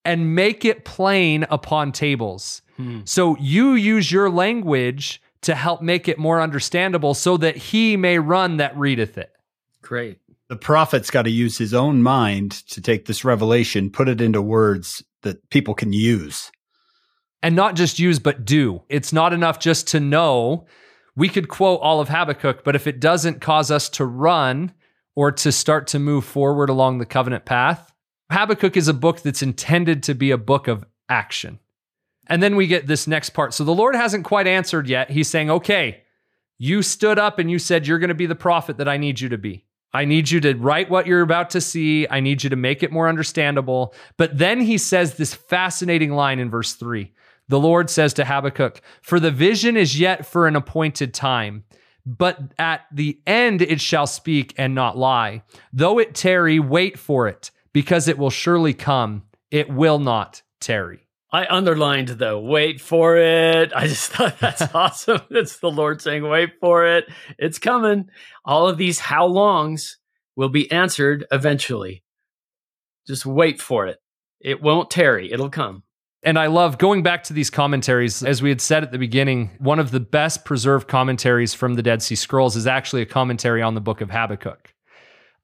[0.05, 2.61] and make it plain upon tables.
[2.77, 3.01] Hmm.
[3.03, 8.19] So you use your language to help make it more understandable so that he may
[8.19, 9.31] run that readeth it.
[9.81, 10.19] Great.
[10.49, 14.41] The prophet's got to use his own mind to take this revelation, put it into
[14.41, 16.51] words that people can use.
[17.43, 18.81] And not just use, but do.
[18.89, 20.65] It's not enough just to know.
[21.15, 24.73] We could quote all of Habakkuk, but if it doesn't cause us to run
[25.15, 27.91] or to start to move forward along the covenant path,
[28.31, 31.59] Habakkuk is a book that's intended to be a book of action.
[32.27, 33.53] And then we get this next part.
[33.53, 35.09] So the Lord hasn't quite answered yet.
[35.09, 36.03] He's saying, okay,
[36.57, 39.19] you stood up and you said you're going to be the prophet that I need
[39.19, 39.65] you to be.
[39.93, 42.07] I need you to write what you're about to see.
[42.09, 43.93] I need you to make it more understandable.
[44.17, 47.13] But then he says this fascinating line in verse three.
[47.47, 51.63] The Lord says to Habakkuk, For the vision is yet for an appointed time,
[52.05, 55.43] but at the end it shall speak and not lie.
[55.71, 59.23] Though it tarry, wait for it, because it will surely come.
[59.49, 61.06] It will not tarry.
[61.31, 63.73] I underlined the wait for it.
[63.75, 65.21] I just thought that's awesome.
[65.29, 67.05] It's the Lord saying, wait for it.
[67.37, 68.09] It's coming.
[68.45, 69.97] All of these how longs
[70.35, 72.03] will be answered eventually.
[73.05, 73.97] Just wait for it.
[74.39, 75.83] It won't tarry, it'll come.
[76.23, 78.23] And I love going back to these commentaries.
[78.23, 81.83] As we had said at the beginning, one of the best preserved commentaries from the
[81.83, 84.73] Dead Sea Scrolls is actually a commentary on the book of Habakkuk.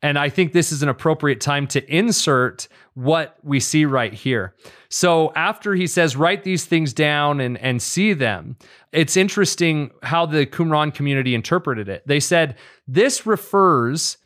[0.03, 4.53] And I think this is an appropriate time to insert what we see right here.
[4.89, 8.57] So after he says, write these things down and, and see them,
[8.91, 12.05] it's interesting how the Qumran community interpreted it.
[12.05, 14.17] They said, this refers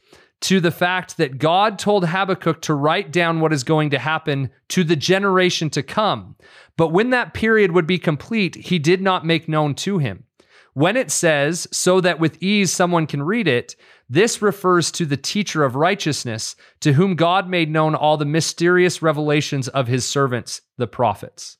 [0.42, 4.50] to the fact that God told Habakkuk to write down what is going to happen
[4.70, 6.36] to the generation to come.
[6.76, 10.26] But when that period would be complete, he did not make known to him.
[10.74, 13.76] When it says, so that with ease someone can read it,
[14.10, 19.02] this refers to the teacher of righteousness, to whom God made known all the mysterious
[19.02, 21.58] revelations of his servants, the prophets.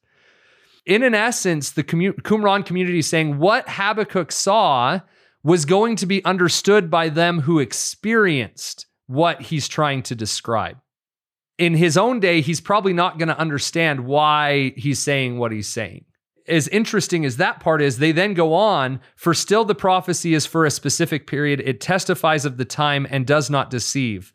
[0.86, 5.02] In an essence, the Qumran community is saying what Habakkuk saw
[5.44, 10.78] was going to be understood by them who experienced what he's trying to describe.
[11.58, 15.68] In his own day, he's probably not going to understand why he's saying what he's
[15.68, 16.06] saying
[16.48, 20.46] as interesting as that part is, they then go on for still the prophecy is
[20.46, 21.62] for a specific period.
[21.66, 24.34] It testifies of the time and does not deceive.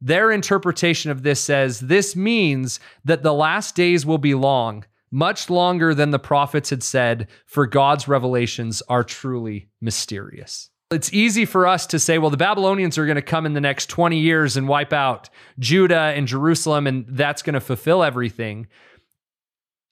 [0.00, 5.48] Their interpretation of this says this means that the last days will be long, much
[5.48, 10.70] longer than the prophets had said, for God's revelations are truly mysterious.
[10.90, 13.60] It's easy for us to say, well, the Babylonians are going to come in the
[13.60, 18.66] next 20 years and wipe out Judah and Jerusalem, and that's going to fulfill everything.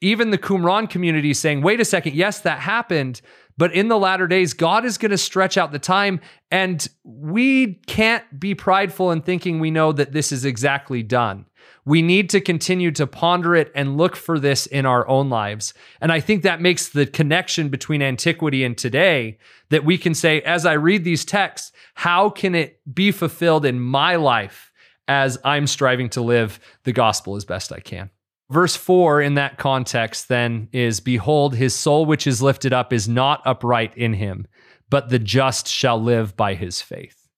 [0.00, 3.20] Even the Qumran community saying, wait a second, yes, that happened.
[3.58, 6.20] But in the latter days, God is going to stretch out the time.
[6.50, 11.44] And we can't be prideful in thinking we know that this is exactly done.
[11.84, 15.74] We need to continue to ponder it and look for this in our own lives.
[16.00, 20.40] And I think that makes the connection between antiquity and today that we can say,
[20.42, 24.72] as I read these texts, how can it be fulfilled in my life
[25.08, 28.10] as I'm striving to live the gospel as best I can?
[28.50, 33.08] Verse 4 in that context then is Behold, his soul which is lifted up is
[33.08, 34.46] not upright in him,
[34.90, 37.28] but the just shall live by his faith.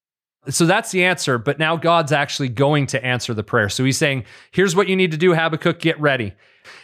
[0.49, 1.37] So that's the answer.
[1.37, 3.69] But now God's actually going to answer the prayer.
[3.69, 6.33] So he's saying, Here's what you need to do, Habakkuk, get ready.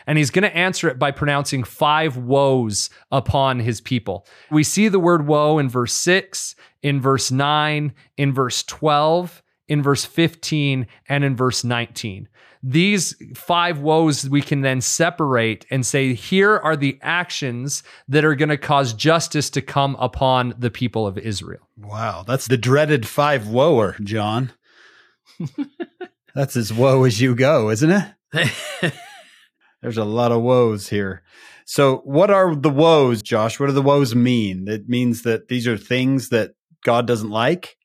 [0.06, 4.26] And he's going to answer it by pronouncing five woes upon his people.
[4.50, 9.82] We see the word woe in verse 6, in verse 9, in verse 12, in
[9.82, 12.28] verse 15, and in verse 19
[12.62, 18.34] these five woes we can then separate and say, here are the actions that are
[18.34, 21.68] going to cause justice to come upon the people of Israel.
[21.76, 22.24] Wow.
[22.26, 24.52] That's the dreaded five woer, John.
[26.34, 27.90] that's as woe as you go, isn't
[28.32, 28.92] it?
[29.82, 31.22] There's a lot of woes here.
[31.64, 33.60] So, what are the woes, Josh?
[33.60, 34.68] What do the woes mean?
[34.68, 37.77] It means that these are things that God doesn't like?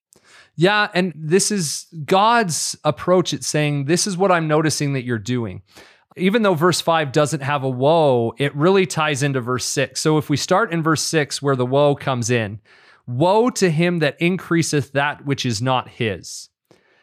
[0.55, 5.17] Yeah, and this is God's approach at saying, This is what I'm noticing that you're
[5.17, 5.63] doing.
[6.15, 9.99] Even though verse 5 doesn't have a woe, it really ties into verse 6.
[9.99, 12.59] So if we start in verse 6, where the woe comes in,
[13.07, 16.49] woe to him that increaseth that which is not his.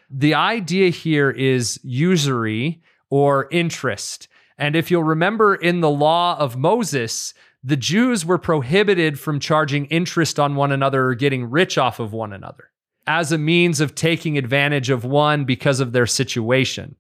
[0.09, 4.29] The idea here is usury or interest.
[4.59, 7.35] And if you'll remember in the law of Moses,
[7.65, 12.13] the Jews were prohibited from charging interest on one another or getting rich off of
[12.13, 12.70] one another
[13.07, 16.97] as a means of taking advantage of one because of their situation.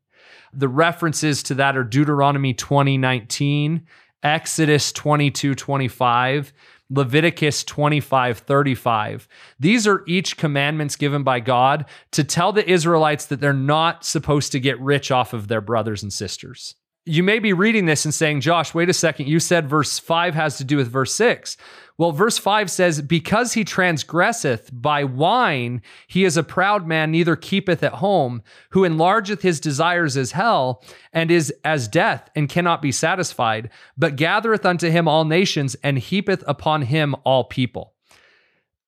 [0.52, 3.82] The references to that are Deuteronomy 20:19,
[4.22, 6.52] Exodus 22:25,
[6.90, 9.28] Leviticus 25:35.
[9.60, 14.52] These are each commandments given by God to tell the Israelites that they're not supposed
[14.52, 16.74] to get rich off of their brothers and sisters
[17.06, 19.26] you may be reading this and saying, Josh, wait a second.
[19.26, 21.56] You said verse 5 has to do with verse 6.
[22.00, 27.36] Well, verse 5 says, Because he transgresseth by wine, he is a proud man, neither
[27.36, 30.82] keepeth at home, who enlargeth his desires as hell,
[31.12, 35.98] and is as death, and cannot be satisfied, but gathereth unto him all nations, and
[35.98, 37.92] heapeth upon him all people.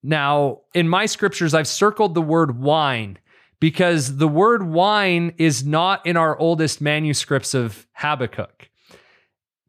[0.03, 3.18] Now, in my scriptures, I've circled the word wine
[3.61, 8.70] because the word wine is not in our oldest manuscripts of Habakkuk.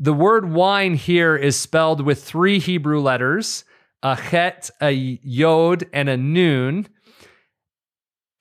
[0.03, 3.63] The word wine here is spelled with three Hebrew letters
[4.03, 6.89] a chet, a yod, and a nun.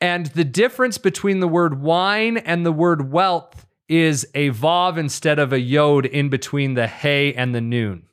[0.00, 5.38] And the difference between the word wine and the word wealth is a vav instead
[5.38, 8.08] of a yod in between the hey and the nun.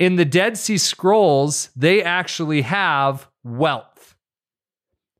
[0.00, 4.16] In the Dead Sea Scrolls, they actually have wealth.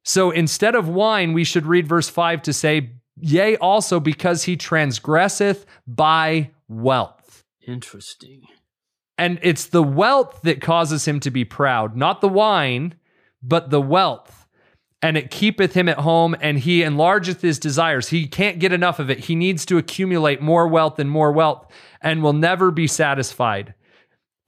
[0.02, 2.90] So instead of wine, we should read verse 5 to say,
[3.20, 7.44] Yea, also because he transgresseth by wealth.
[7.66, 8.42] Interesting.
[9.18, 12.94] And it's the wealth that causes him to be proud, not the wine,
[13.42, 14.46] but the wealth.
[15.00, 18.08] And it keepeth him at home, and he enlargeth his desires.
[18.08, 19.20] He can't get enough of it.
[19.20, 21.66] He needs to accumulate more wealth and more wealth,
[22.00, 23.74] and will never be satisfied.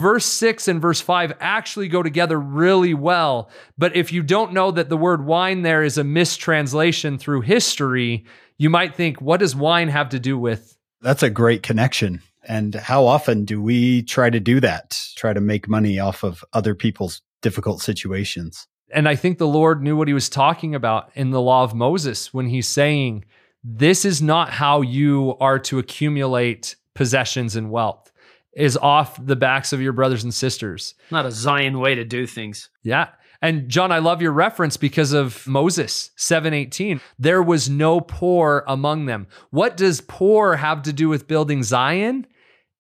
[0.01, 3.49] Verse 6 and verse 5 actually go together really well.
[3.79, 8.25] But if you don't know that the word wine there is a mistranslation through history,
[8.59, 10.74] you might think, what does wine have to do with?
[11.05, 12.23] That's a great connection.
[12.49, 14.99] And how often do we try to do that?
[15.17, 18.67] Try to make money off of other people's difficult situations?
[18.91, 21.75] And I think the Lord knew what he was talking about in the law of
[21.75, 23.27] Moses when he's saying,
[23.63, 28.11] This is not how you are to accumulate possessions and wealth
[28.55, 30.95] is off the backs of your brothers and sisters.
[31.11, 32.71] Not a Zion way to do things.
[32.83, 33.09] Yeah.
[33.45, 36.99] And John, I love your reference because of Moses 718.
[37.19, 39.27] There was no poor among them.
[39.51, 42.27] What does poor have to do with building Zion?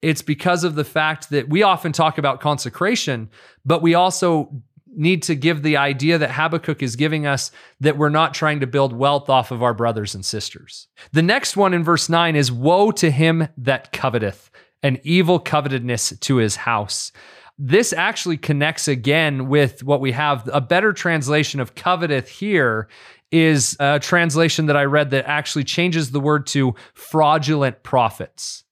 [0.00, 3.28] It's because of the fact that we often talk about consecration,
[3.66, 4.62] but we also
[4.96, 8.66] need to give the idea that Habakkuk is giving us that we're not trying to
[8.66, 10.88] build wealth off of our brothers and sisters.
[11.12, 14.50] The next one in verse 9 is Woe to him that coveteth
[14.82, 17.12] an evil covetousness to his house.
[17.56, 20.48] This actually connects again with what we have.
[20.52, 22.88] A better translation of coveteth here
[23.30, 28.64] is a translation that I read that actually changes the word to fraudulent profits.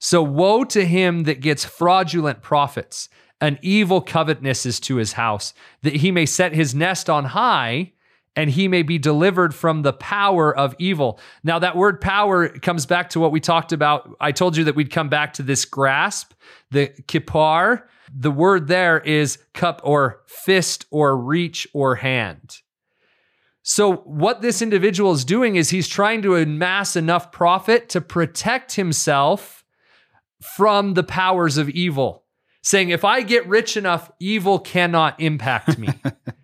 [0.00, 3.08] So, woe to him that gets fraudulent profits.
[3.40, 7.92] An evil covetousness is to his house, that he may set his nest on high
[8.34, 11.20] and he may be delivered from the power of evil.
[11.44, 14.16] Now, that word power comes back to what we talked about.
[14.20, 16.32] I told you that we'd come back to this grasp,
[16.70, 17.82] the kippar.
[18.14, 22.58] The word there is cup or fist or reach or hand.
[23.62, 28.74] So, what this individual is doing is he's trying to amass enough profit to protect
[28.74, 29.64] himself
[30.42, 32.24] from the powers of evil,
[32.62, 35.88] saying, if I get rich enough, evil cannot impact me.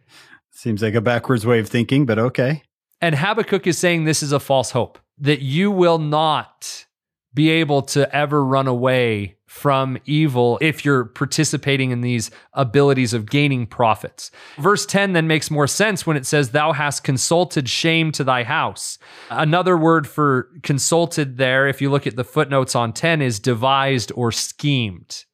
[0.52, 2.62] Seems like a backwards way of thinking, but okay.
[3.00, 6.86] And Habakkuk is saying this is a false hope, that you will not
[7.34, 13.30] be able to ever run away from evil if you're participating in these abilities of
[13.30, 14.30] gaining profits.
[14.58, 18.44] Verse 10 then makes more sense when it says, Thou hast consulted shame to thy
[18.44, 18.98] house.
[19.30, 24.12] Another word for consulted there, if you look at the footnotes on 10, is devised
[24.14, 25.24] or schemed.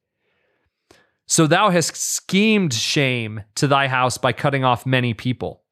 [1.26, 5.64] So thou hast schemed shame to thy house by cutting off many people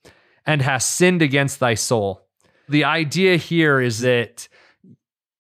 [0.45, 2.27] and hast sinned against thy soul.
[2.69, 4.49] The idea here is that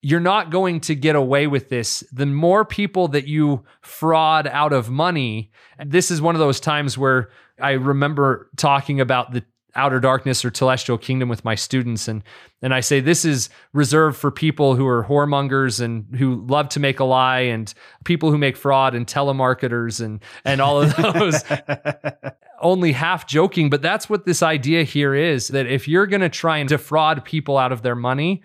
[0.02, 2.02] you're not going to get away with this.
[2.12, 5.52] The more people that you fraud out of money,
[5.84, 7.30] this is one of those times where
[7.60, 9.44] I remember talking about the
[9.74, 12.22] outer darkness or celestial kingdom with my students and
[12.60, 16.80] and I say this is reserved for people who are whoremongers and who love to
[16.80, 17.72] make a lie and
[18.04, 21.42] people who make fraud and telemarketers and and all of those
[22.60, 26.28] only half joking but that's what this idea here is that if you're going to
[26.28, 28.42] try and defraud people out of their money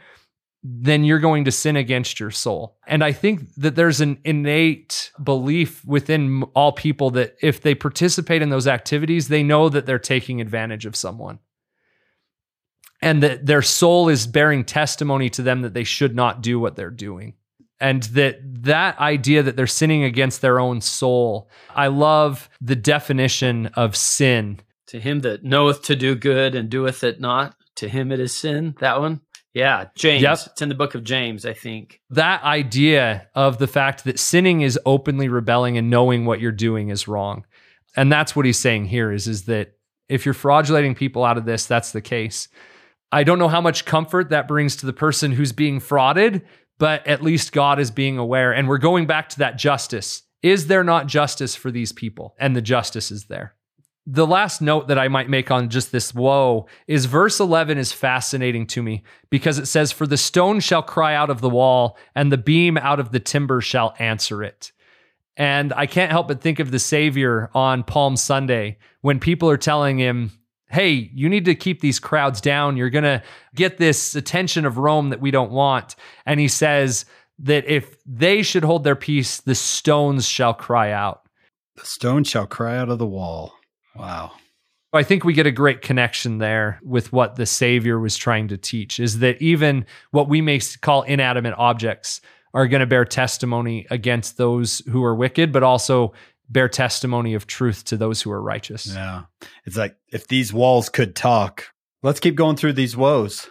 [0.63, 2.77] then you're going to sin against your soul.
[2.87, 8.41] And I think that there's an innate belief within all people that if they participate
[8.41, 11.39] in those activities, they know that they're taking advantage of someone.
[13.01, 16.75] And that their soul is bearing testimony to them that they should not do what
[16.75, 17.35] they're doing.
[17.79, 21.47] And that that idea that they're sinning against their own soul.
[21.75, 24.61] I love the definition of sin.
[24.87, 28.35] To him that knoweth to do good and doeth it not, to him it is
[28.35, 28.75] sin.
[28.79, 29.21] That one.
[29.57, 30.21] Yeah, James.
[30.21, 30.39] Yep.
[30.51, 31.99] It's in the book of James, I think.
[32.11, 36.89] That idea of the fact that sinning is openly rebelling and knowing what you're doing
[36.89, 37.43] is wrong.
[37.95, 39.73] And that's what he's saying here is, is that
[40.09, 42.49] if you're fraudulating people out of this, that's the case.
[43.11, 46.43] I don't know how much comfort that brings to the person who's being frauded,
[46.77, 48.53] but at least God is being aware.
[48.53, 50.21] And we're going back to that justice.
[50.43, 52.35] Is there not justice for these people?
[52.37, 53.55] And the justice is there
[54.09, 57.91] the last note that I might make on just this woe is verse 11 is
[57.91, 61.97] fascinating to me because it says, For the stone shall cry out of the wall,
[62.15, 64.71] and the beam out of the timber shall answer it.
[65.35, 69.57] And I can't help but think of the Savior on Palm Sunday when people are
[69.57, 70.31] telling him,
[70.69, 72.77] Hey, you need to keep these crowds down.
[72.77, 73.21] You're going to
[73.55, 75.95] get this attention of Rome that we don't want.
[76.25, 77.05] And he says
[77.39, 81.23] that if they should hold their peace, the stones shall cry out.
[81.75, 83.56] The stone shall cry out of the wall.
[83.97, 84.31] Wow.
[84.93, 88.57] I think we get a great connection there with what the Savior was trying to
[88.57, 92.21] teach is that even what we may call inanimate objects
[92.53, 96.13] are going to bear testimony against those who are wicked, but also
[96.49, 98.87] bear testimony of truth to those who are righteous.
[98.87, 99.23] Yeah.
[99.65, 101.65] It's like if these walls could talk,
[102.01, 103.49] let's keep going through these woes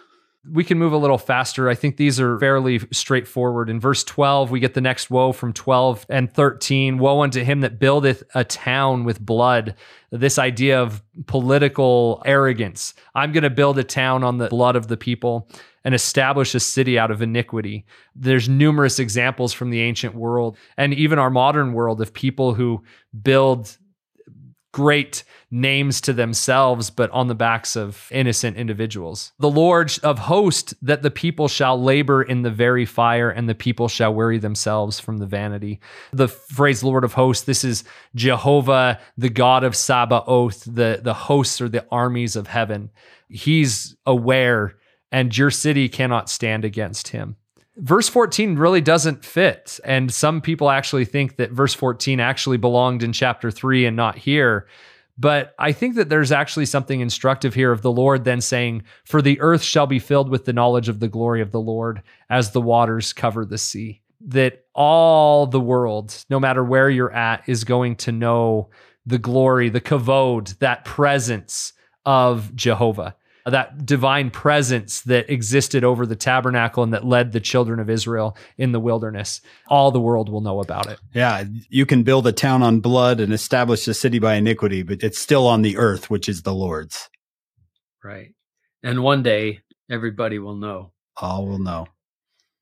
[0.51, 1.69] we can move a little faster.
[1.69, 3.69] I think these are fairly straightforward.
[3.69, 6.97] In verse 12, we get the next woe from 12 and 13.
[6.97, 9.75] Woe unto him that buildeth a town with blood.
[10.11, 12.93] This idea of political arrogance.
[13.15, 15.49] I'm going to build a town on the blood of the people
[15.83, 17.85] and establish a city out of iniquity.
[18.15, 22.83] There's numerous examples from the ancient world and even our modern world of people who
[23.21, 23.77] build
[24.77, 29.31] great names to themselves, but on the backs of innocent individuals.
[29.39, 33.55] The Lord of hosts, that the people shall labor in the very fire, and the
[33.55, 35.79] people shall weary themselves from the vanity.
[36.13, 41.59] The phrase Lord of hosts, this is Jehovah, the God of Sabaoth, the, the hosts
[41.59, 42.91] or the armies of heaven.
[43.27, 44.75] He's aware,
[45.11, 47.35] and your city cannot stand against him
[47.77, 49.79] verse 14 really doesn't fit.
[49.83, 54.17] And some people actually think that verse 14 actually belonged in chapter 3 and not
[54.17, 54.67] here.
[55.17, 59.21] But I think that there's actually something instructive here of the Lord then saying, For
[59.21, 62.51] the earth shall be filled with the knowledge of the glory of the Lord as
[62.51, 64.01] the waters cover the sea.
[64.21, 68.69] That all the world, no matter where you're at, is going to know
[69.05, 71.73] the glory, the kavod, that presence
[72.05, 73.15] of Jehovah
[73.47, 77.89] Uh, that divine presence that existed over the tabernacle and that led the children of
[77.89, 79.39] Israel in the wilderness.
[79.69, 80.99] All the world will know about it.
[81.13, 85.01] Yeah, you can build a town on blood and establish a city by iniquity, but
[85.01, 87.09] it's still on the earth, which is the Lord's.
[88.03, 88.33] Right.
[88.83, 90.91] And one day everybody will know.
[91.15, 91.87] All will know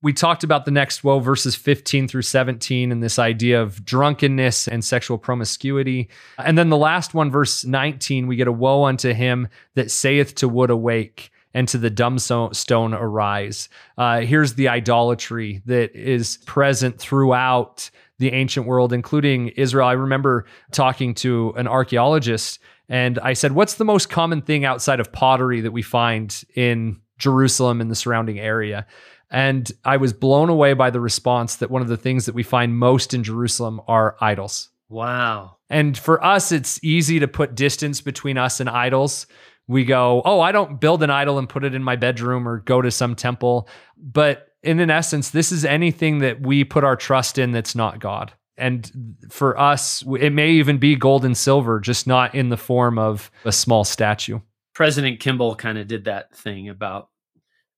[0.06, 4.68] We talked about the next woe, verses 15 through 17, and this idea of drunkenness
[4.68, 6.08] and sexual promiscuity.
[6.38, 10.36] And then the last one, verse 19, we get a woe unto him that saith
[10.36, 13.68] to wood awake and to the dumb stone arise.
[13.98, 17.90] Uh, here's the idolatry that is present throughout
[18.20, 19.88] the ancient world, including Israel.
[19.88, 25.00] I remember talking to an archaeologist, and I said, What's the most common thing outside
[25.00, 28.86] of pottery that we find in Jerusalem and the surrounding area?
[29.30, 32.42] And I was blown away by the response that one of the things that we
[32.42, 34.70] find most in Jerusalem are idols.
[34.88, 35.56] Wow.
[35.68, 39.26] And for us, it's easy to put distance between us and idols.
[39.66, 42.60] We go, oh, I don't build an idol and put it in my bedroom or
[42.60, 43.68] go to some temple.
[43.96, 47.98] But in an essence, this is anything that we put our trust in that's not
[47.98, 48.32] God.
[48.56, 52.98] And for us, it may even be gold and silver, just not in the form
[52.98, 54.40] of a small statue.
[54.72, 57.08] President Kimball kind of did that thing about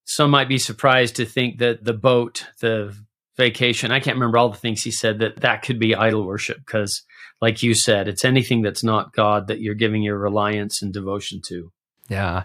[0.08, 2.96] some might be surprised to think that the boat, the
[3.36, 6.56] vacation, I can't remember all the things he said that that could be idol worship
[6.64, 7.02] because
[7.42, 11.42] like you said, it's anything that's not God that you're giving your reliance and devotion
[11.48, 11.70] to.
[12.08, 12.44] Yeah.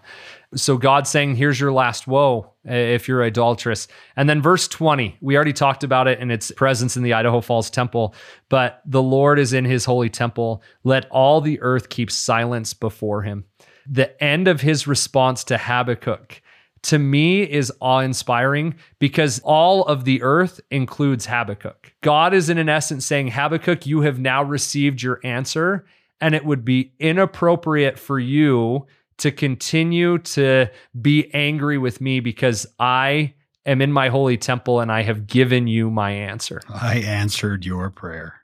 [0.55, 3.87] So God's saying, here's your last woe if you're idolatrous.
[4.17, 7.39] And then verse 20, we already talked about it and its presence in the Idaho
[7.39, 8.13] Falls temple,
[8.49, 10.61] but the Lord is in his holy temple.
[10.83, 13.45] Let all the earth keep silence before him.
[13.87, 16.41] The end of his response to Habakkuk
[16.83, 21.93] to me is awe inspiring because all of the earth includes Habakkuk.
[22.01, 25.85] God is, in an essence, saying, Habakkuk, you have now received your answer,
[26.19, 28.85] and it would be inappropriate for you
[29.17, 30.69] to continue to
[30.99, 33.33] be angry with me because I
[33.65, 36.61] am in my holy temple and I have given you my answer.
[36.69, 38.41] I answered your prayer.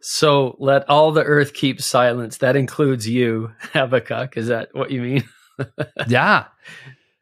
[0.00, 2.38] So let all the earth keep silence.
[2.38, 4.36] That includes you, Habakkuk.
[4.36, 5.28] Is that what you mean?
[6.08, 6.46] yeah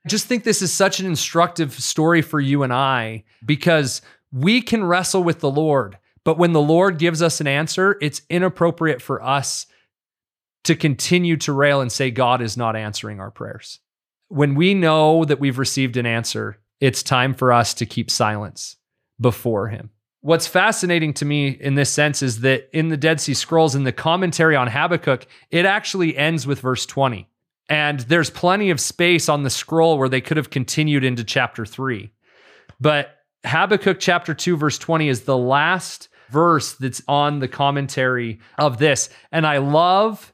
[0.07, 4.02] just think this is such an instructive story for you and I because
[4.32, 8.22] we can wrestle with the Lord, but when the Lord gives us an answer, it's
[8.28, 9.66] inappropriate for us
[10.64, 13.78] to continue to rail and say God is not answering our prayers.
[14.28, 18.76] When we know that we've received an answer, it's time for us to keep silence
[19.20, 19.90] before Him.
[20.20, 23.84] What's fascinating to me in this sense is that in the Dead Sea Scrolls, in
[23.84, 27.28] the commentary on Habakkuk, it actually ends with verse 20.
[27.69, 31.67] And there's plenty of space on the scroll where they could have continued into chapter
[31.67, 32.12] three.
[32.81, 38.79] But Habakkuk chapter 2, verse 20 is the last verse that's on the commentary of
[38.79, 39.09] this.
[39.31, 40.33] And I love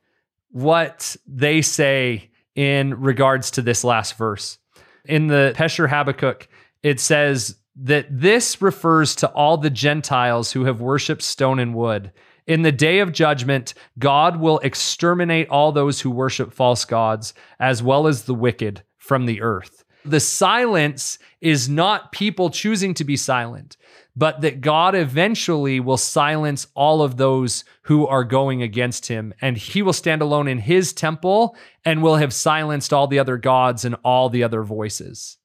[0.50, 4.58] what they say in regards to this last verse.
[5.04, 6.48] In the Pesher Habakkuk,
[6.82, 12.12] it says that this refers to all the Gentiles who have worshiped stone and wood
[12.46, 17.82] in the day of judgment, God will exterminate all those who worship false gods, as
[17.82, 19.84] well as the wicked from the earth.
[20.04, 23.76] The silence is not people choosing to be silent,
[24.16, 29.56] but that God eventually will silence all of those who are going against him, and
[29.56, 33.84] he will stand alone in his temple and will have silenced all the other gods
[33.84, 35.38] and all the other voices.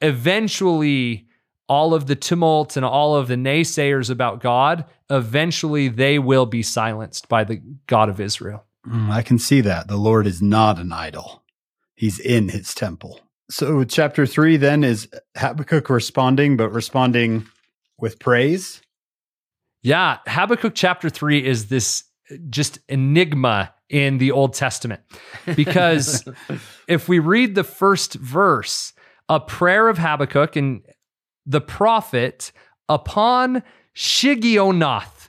[0.00, 1.28] Eventually,
[1.68, 6.62] all of the tumult and all of the naysayers about God, eventually they will be
[6.62, 8.64] silenced by the God of Israel.
[8.86, 9.88] Mm, I can see that.
[9.88, 11.42] The Lord is not an idol,
[11.94, 13.20] He's in His temple.
[13.50, 17.46] So, chapter three then is Habakkuk responding, but responding
[17.98, 18.80] with praise.
[19.82, 22.04] Yeah, Habakkuk chapter three is this
[22.48, 25.02] just enigma in the Old Testament
[25.54, 26.24] because
[26.88, 28.92] if we read the first verse,
[29.28, 30.82] a prayer of Habakkuk, and
[31.46, 32.52] the prophet
[32.88, 33.62] upon
[33.94, 35.28] Shigionoth.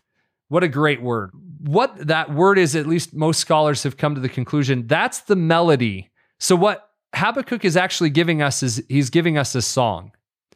[0.49, 1.31] What a great word.
[1.59, 5.35] What that word is, at least most scholars have come to the conclusion, that's the
[5.35, 6.11] melody.
[6.39, 10.11] So, what Habakkuk is actually giving us is he's giving us a song.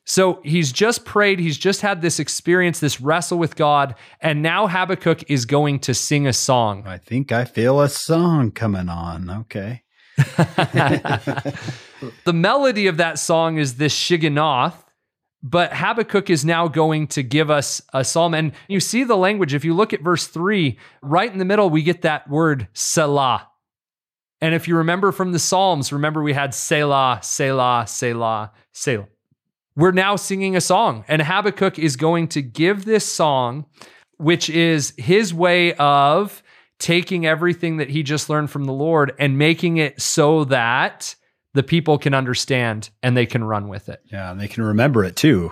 [0.09, 4.65] So he's just prayed, he's just had this experience, this wrestle with God, and now
[4.65, 6.83] Habakkuk is going to sing a song.
[6.87, 9.29] I think I feel a song coming on.
[9.29, 9.83] Okay.
[12.23, 14.75] the melody of that song is this Shigionoth,
[15.43, 18.33] but Habakkuk is now going to give us a psalm.
[18.33, 19.53] And you see the language.
[19.53, 23.47] If you look at verse three, right in the middle, we get that word Selah.
[24.41, 29.07] And if you remember from the Psalms, remember we had Selah, Selah, Selah, Selah.
[29.75, 33.65] We're now singing a song, and Habakkuk is going to give this song,
[34.17, 36.41] which is his way of
[36.79, 41.15] taking everything that he just learned from the Lord and making it so that
[41.53, 44.01] the people can understand and they can run with it.
[44.11, 45.51] Yeah, and they can remember it too.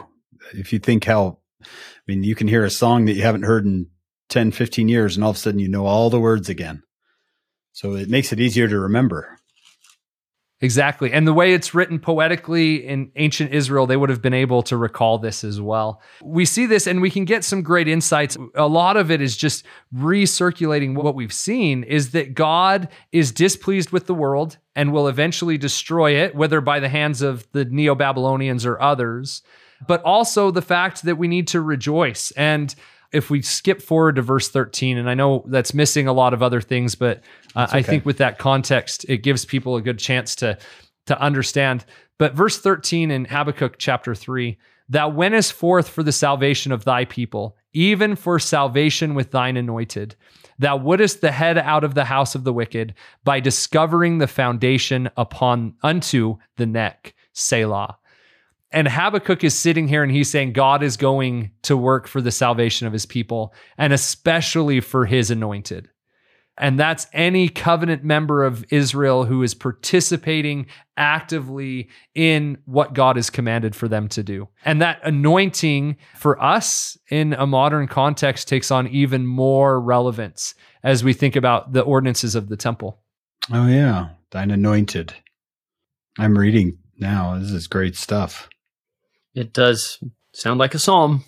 [0.53, 1.67] If you think how, I
[2.07, 3.87] mean, you can hear a song that you haven't heard in
[4.29, 6.83] 10, 15 years, and all of a sudden you know all the words again.
[7.71, 9.34] So it makes it easier to remember.
[10.61, 11.11] Exactly.
[11.11, 14.77] And the way it's written poetically in ancient Israel, they would have been able to
[14.77, 16.01] recall this as well.
[16.23, 18.37] We see this and we can get some great insights.
[18.55, 23.91] A lot of it is just recirculating what we've seen is that God is displeased
[23.91, 27.93] with the world and will eventually destroy it, whether by the hands of the Neo
[27.93, 29.41] Babylonians or others,
[29.87, 32.31] but also the fact that we need to rejoice.
[32.31, 32.73] And
[33.15, 36.43] if we skip forward to verse 13, and I know that's missing a lot of
[36.43, 37.21] other things, but
[37.55, 37.79] uh, okay.
[37.79, 40.57] I think with that context, it gives people a good chance to
[41.07, 41.85] to understand.
[42.17, 44.57] But verse 13 in Habakkuk chapter 3,
[44.89, 50.15] thou wentest forth for the salvation of thy people, even for salvation with thine anointed.
[50.57, 52.93] Thou wouldest the head out of the house of the wicked
[53.23, 57.13] by discovering the foundation upon unto the neck.
[57.33, 57.97] Selah.
[58.75, 62.29] And Habakkuk is sitting here and he's saying God is going to work for the
[62.29, 65.87] salvation of his people and especially for his anointed.
[66.57, 70.67] And that's any covenant member of Israel who is participating
[70.97, 74.49] actively in what God has commanded for them to do.
[74.65, 80.53] And that anointing for us in a modern context takes on even more relevance
[80.83, 82.99] as we think about the ordinances of the temple.
[83.53, 84.09] Oh, yeah.
[84.31, 85.13] Thine anointed.
[86.19, 87.39] I'm reading now.
[87.39, 88.49] This is great stuff.
[89.35, 89.99] It does
[90.33, 91.23] sound like a psalm.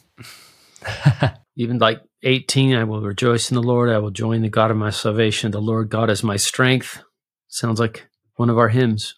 [1.58, 3.89] Even like 18, I will rejoice in the Lord.
[3.89, 5.51] I will join the God of my salvation.
[5.51, 7.03] The Lord God is my strength.
[7.47, 9.16] Sounds like one of our hymns.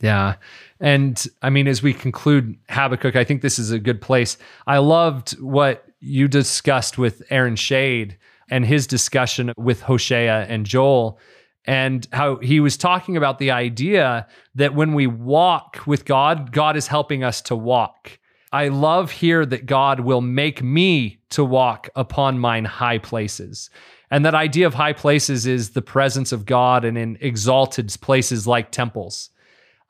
[0.00, 0.34] Yeah.
[0.80, 4.36] And I mean, as we conclude Habakkuk, I think this is a good place.
[4.66, 8.16] I loved what you discussed with Aaron Schade
[8.50, 11.18] and his discussion with Hosea and Joel,
[11.64, 14.26] and how he was talking about the idea
[14.56, 18.18] that when we walk with God, God is helping us to walk.
[18.52, 23.70] I love here that God will make me to walk upon mine high places.
[24.10, 28.46] And that idea of high places is the presence of God and in exalted places
[28.46, 29.30] like temples.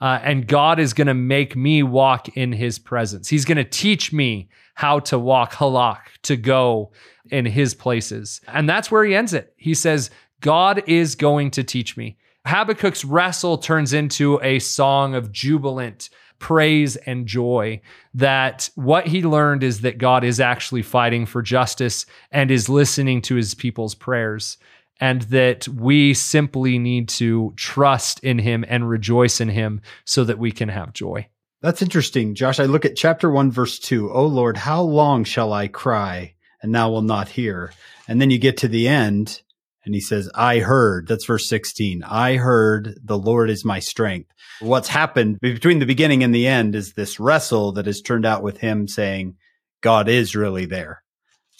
[0.00, 3.28] Uh, and God is going to make me walk in his presence.
[3.28, 6.92] He's going to teach me how to walk halak, to go
[7.30, 8.40] in his places.
[8.48, 9.52] And that's where he ends it.
[9.56, 10.10] He says,
[10.40, 12.16] God is going to teach me.
[12.46, 16.10] Habakkuk's wrestle turns into a song of jubilant
[16.42, 17.80] praise and joy
[18.12, 23.22] that what he learned is that God is actually fighting for justice and is listening
[23.22, 24.58] to his people's prayers
[25.00, 30.38] and that we simply need to trust in him and rejoice in him so that
[30.38, 31.26] we can have joy.
[31.60, 32.58] That's interesting, Josh.
[32.58, 34.10] I look at chapter 1 verse 2.
[34.10, 37.72] Oh Lord, how long shall I cry and thou will not hear?
[38.08, 39.42] And then you get to the end
[39.84, 42.02] and he says, I heard, that's verse 16.
[42.04, 44.30] I heard the Lord is my strength.
[44.60, 48.42] What's happened between the beginning and the end is this wrestle that has turned out
[48.42, 49.36] with him saying,
[49.80, 51.02] God is really there.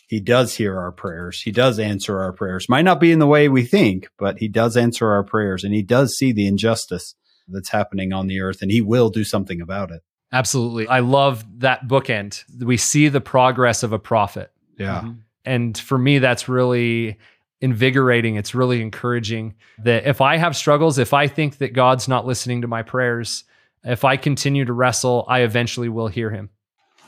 [0.06, 1.40] He does hear our prayers.
[1.40, 2.68] He does answer our prayers.
[2.68, 5.74] Might not be in the way we think, but he does answer our prayers and
[5.74, 7.14] he does see the injustice
[7.48, 10.02] that's happening on the earth and he will do something about it.
[10.30, 10.86] Absolutely.
[10.86, 12.44] I love that bookend.
[12.62, 14.52] We see the progress of a prophet.
[14.78, 15.00] Yeah.
[15.00, 15.12] Mm-hmm.
[15.44, 17.18] And for me, that's really
[17.62, 18.34] invigorating.
[18.34, 22.60] It's really encouraging that if I have struggles, if I think that God's not listening
[22.62, 23.44] to my prayers,
[23.84, 26.50] if I continue to wrestle, I eventually will hear him.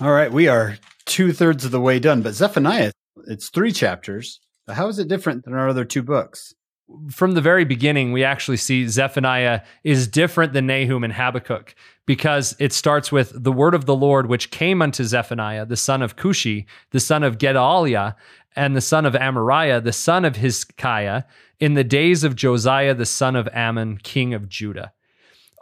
[0.01, 0.33] All right.
[0.33, 2.93] We are two thirds of the way done, but Zephaniah,
[3.27, 4.41] it's three chapters.
[4.69, 6.55] How is it different than our other two books?
[7.11, 11.75] From the very beginning, we actually see Zephaniah is different than Nahum and Habakkuk
[12.07, 16.03] because it starts with the word of the Lord, which came unto Zephaniah, the son
[16.03, 18.17] of Cushi, the son of Gedaliah,
[18.57, 21.25] and the son of Amariah, the son of Hizkiah,
[21.61, 24.93] in the days of Josiah, the son of Amon, king of Judah.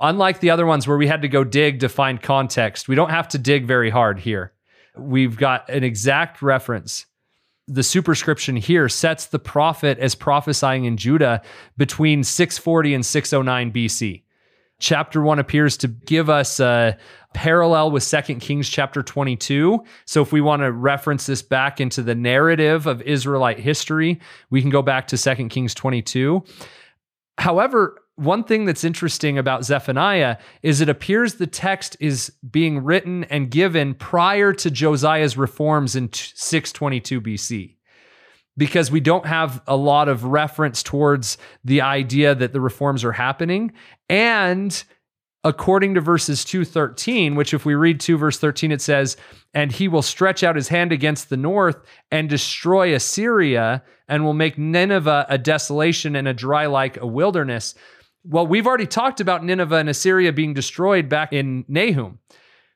[0.01, 3.11] Unlike the other ones where we had to go dig to find context, we don't
[3.11, 4.53] have to dig very hard here.
[4.97, 7.07] We've got an exact reference.
[7.69, 11.43] The superscription here sets the prophet as prophesying in Judah
[11.77, 14.22] between 640 and 609 BC.
[14.83, 16.99] Chapter 1 appears to give us a,
[17.35, 19.83] parallel with Second Kings chapter 22.
[20.05, 24.21] So if we want to reference this back into the narrative of Israelite history,
[24.51, 26.45] we can go back to Second Kings 22.
[27.39, 33.25] However, one thing that's interesting about Zephaniah is it appears the text is being written
[33.25, 37.77] and given prior to Josiah's reforms in 622 BC
[38.57, 43.13] because we don't have a lot of reference towards the idea that the reforms are
[43.13, 43.73] happening.
[44.09, 44.83] And
[45.45, 49.17] according to verses 213 which if we read 2 verse 13 it says
[49.55, 51.77] and he will stretch out his hand against the north
[52.11, 57.75] and destroy assyria and will make nineveh a desolation and a dry like a wilderness.
[58.25, 62.21] Well we've already talked about nineveh and assyria being destroyed back in nahum.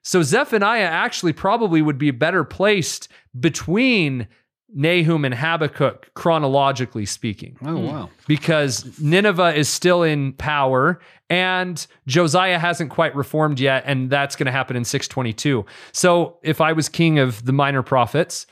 [0.02, 3.08] So zephaniah actually probably would be better placed
[3.38, 4.26] between
[4.74, 7.86] Nahum and Habakkuk chronologically speaking Oh, hmm.
[7.86, 8.10] wow.
[8.26, 10.98] because Nineveh is still in power
[11.30, 15.64] and Josiah hasn't quite reformed yet and that's going to happen in 622.
[15.92, 18.46] So if I was king of the minor prophets,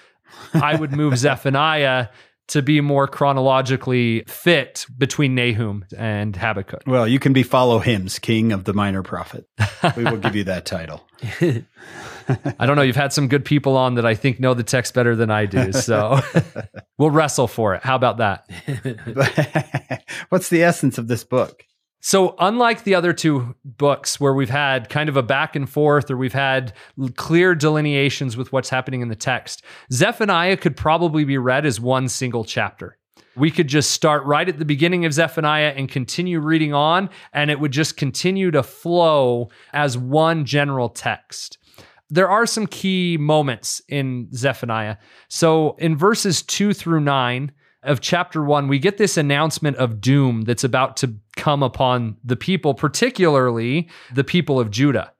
[0.54, 2.08] I would move Zephaniah
[2.48, 6.82] to be more chronologically fit between Nahum and Habakkuk.
[6.86, 9.46] Well, you can be Follow Him's, king of the minor prophet.
[9.96, 11.06] We will give you that title.
[12.58, 14.94] I don't know, you've had some good people on that I think know the text
[14.94, 15.72] better than I do.
[15.72, 16.20] So
[16.98, 17.82] we'll wrestle for it.
[17.82, 18.46] How about that?
[20.28, 21.64] What's the essence of this book?
[22.06, 26.10] So, unlike the other two books where we've had kind of a back and forth
[26.10, 26.74] or we've had
[27.16, 32.10] clear delineations with what's happening in the text, Zephaniah could probably be read as one
[32.10, 32.98] single chapter.
[33.36, 37.50] We could just start right at the beginning of Zephaniah and continue reading on, and
[37.50, 41.56] it would just continue to flow as one general text.
[42.10, 44.98] There are some key moments in Zephaniah.
[45.28, 47.52] So, in verses two through nine,
[47.84, 52.36] of chapter one, we get this announcement of doom that's about to come upon the
[52.36, 55.12] people, particularly the people of Judah.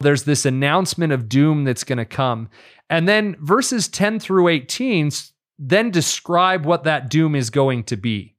[0.00, 2.48] There's this announcement of doom that's going to come.
[2.88, 5.10] And then verses 10 through 18
[5.58, 8.34] then describe what that doom is going to be.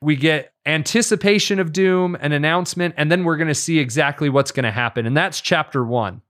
[0.00, 4.52] We get anticipation of doom, an announcement, and then we're going to see exactly what's
[4.52, 5.06] going to happen.
[5.06, 6.22] And that's chapter one.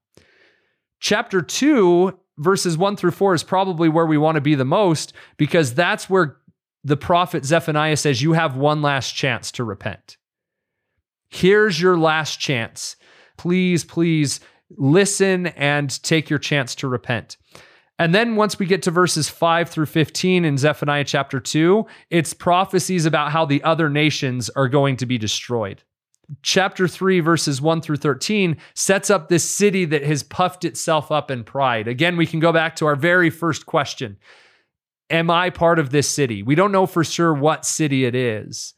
[0.98, 5.12] Chapter two, verses one through four, is probably where we want to be the most
[5.36, 6.38] because that's where
[6.84, 10.16] the prophet Zephaniah says, You have one last chance to repent.
[11.28, 12.96] Here's your last chance.
[13.36, 17.36] Please, please listen and take your chance to repent.
[17.98, 22.34] And then once we get to verses 5 through 15 in Zephaniah chapter 2, it's
[22.34, 25.82] prophecies about how the other nations are going to be destroyed.
[26.42, 31.30] Chapter 3, verses 1 through 13, sets up this city that has puffed itself up
[31.30, 31.88] in pride.
[31.88, 34.18] Again, we can go back to our very first question
[35.10, 36.42] Am I part of this city?
[36.42, 38.74] We don't know for sure what city it is.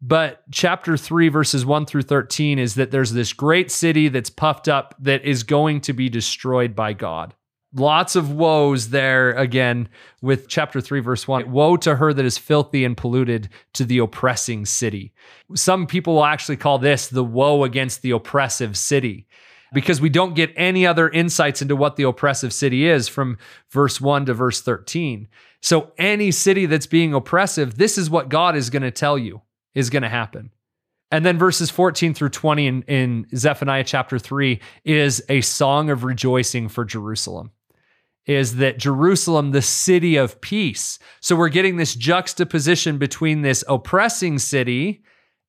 [0.00, 4.68] But chapter 3, verses 1 through 13 is that there's this great city that's puffed
[4.68, 7.34] up that is going to be destroyed by God.
[7.74, 9.88] Lots of woes there again
[10.22, 11.50] with chapter 3, verse 1.
[11.50, 15.12] Woe to her that is filthy and polluted to the oppressing city.
[15.54, 19.26] Some people will actually call this the woe against the oppressive city
[19.74, 23.36] because we don't get any other insights into what the oppressive city is from
[23.70, 25.28] verse 1 to verse 13.
[25.66, 29.42] So, any city that's being oppressive, this is what God is going to tell you
[29.74, 30.52] is going to happen.
[31.10, 36.04] And then verses 14 through 20 in, in Zephaniah chapter 3 is a song of
[36.04, 37.50] rejoicing for Jerusalem.
[38.26, 41.00] Is that Jerusalem, the city of peace?
[41.18, 45.02] So we're getting this juxtaposition between this oppressing city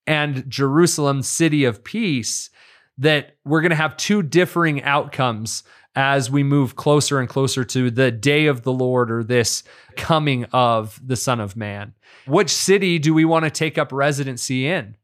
[0.08, 2.50] and Jerusalem, city of peace,
[2.98, 5.62] that we're going to have two differing outcomes
[5.98, 9.64] as we move closer and closer to the day of the Lord or this
[9.96, 11.96] coming of the Son of Man.
[12.28, 14.96] Which city do we want to take up residency in?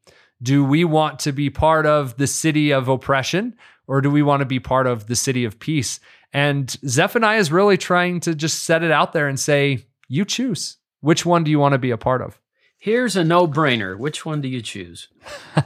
[0.44, 3.56] Do we want to be part of the city of oppression
[3.88, 6.00] or do we want to be part of the city of peace?
[6.32, 10.78] And Zephaniah is really trying to just set it out there and say, you choose.
[11.02, 12.40] Which one do you want to be a part of?
[12.78, 13.98] Here's a no brainer.
[13.98, 15.08] Which one do you choose?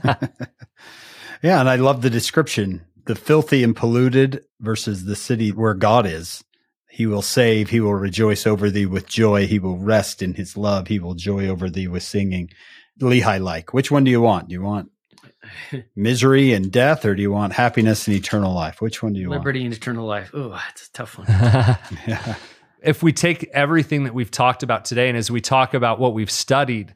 [1.43, 6.05] Yeah, and I love the description the filthy and polluted versus the city where God
[6.05, 6.43] is.
[6.89, 10.57] He will save, he will rejoice over thee with joy, he will rest in his
[10.57, 12.49] love, he will joy over thee with singing.
[12.99, 13.73] Lehi like.
[13.73, 14.49] Which one do you want?
[14.49, 14.89] Do you want
[15.95, 18.81] misery and death, or do you want happiness and eternal life?
[18.81, 20.31] Which one do you Liberty and eternal life.
[20.33, 21.27] Oh, that's a tough one.
[21.27, 22.35] Yeah.
[22.81, 26.13] if we take everything that we've talked about today and as we talk about what
[26.13, 26.95] we've studied,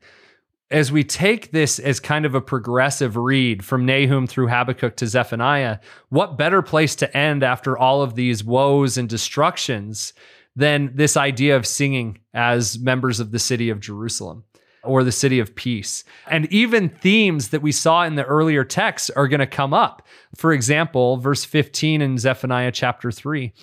[0.72, 5.08] as we take this as kind of a progressive read from Nahum through Habakkuk to
[5.08, 10.14] Zephaniah, what better place to end after all of these woes and destructions
[10.56, 14.46] than this idea of singing as members of the city of Jerusalem?
[14.84, 16.04] Or the city of peace.
[16.28, 20.08] And even themes that we saw in the earlier texts are going to come up.
[20.36, 23.54] For example, verse 15 in Zephaniah chapter 3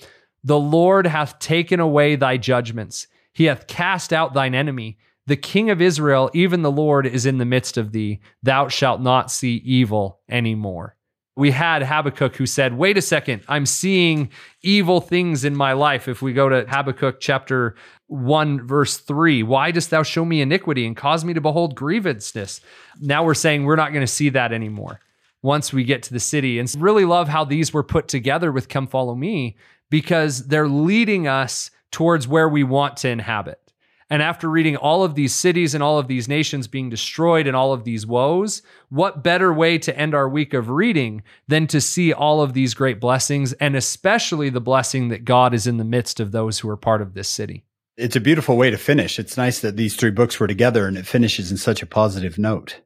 [0.45, 4.99] The Lord hath taken away thy judgments, he hath cast out thine enemy.
[5.29, 8.21] The King of Israel, even the Lord, is in the midst of thee.
[8.43, 10.97] Thou shalt not see evil anymore.
[11.37, 14.31] We had Habakkuk who said, Wait a second, I'm seeing
[14.63, 16.09] evil things in my life.
[16.09, 17.75] If we go to Habakkuk chapter
[18.07, 22.63] 1, verse 3, why dost thou show me iniquity and cause me to behold grievousness?
[22.99, 24.99] Now we're saying we're not going to see that anymore
[25.43, 26.59] once we get to the city.
[26.59, 29.59] And really love how these were put together with Come Follow Me
[29.91, 33.68] because they're leading us towards where we want to inhabit.
[34.11, 37.55] And after reading all of these cities and all of these nations being destroyed and
[37.55, 41.81] all of these woes, what better way to end our week of reading than to
[41.81, 45.85] see all of these great blessings and especially the blessing that God is in the
[45.85, 47.65] midst of those who are part of this city?
[47.99, 49.19] It's a beautiful way to finish.
[49.19, 52.39] It's nice that these three books were together and it finishes in such a positive
[52.39, 52.81] note.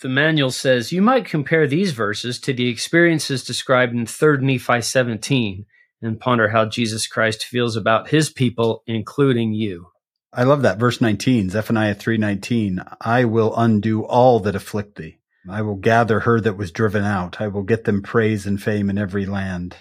[0.00, 4.80] The manual says you might compare these verses to the experiences described in 3 Nephi
[4.80, 5.66] 17
[6.00, 9.91] and ponder how Jesus Christ feels about his people, including you.
[10.32, 12.82] I love that verse 19, Zephaniah 3:19.
[13.00, 15.18] I will undo all that afflict thee.
[15.48, 17.40] I will gather her that was driven out.
[17.40, 19.76] I will get them praise and fame in every land.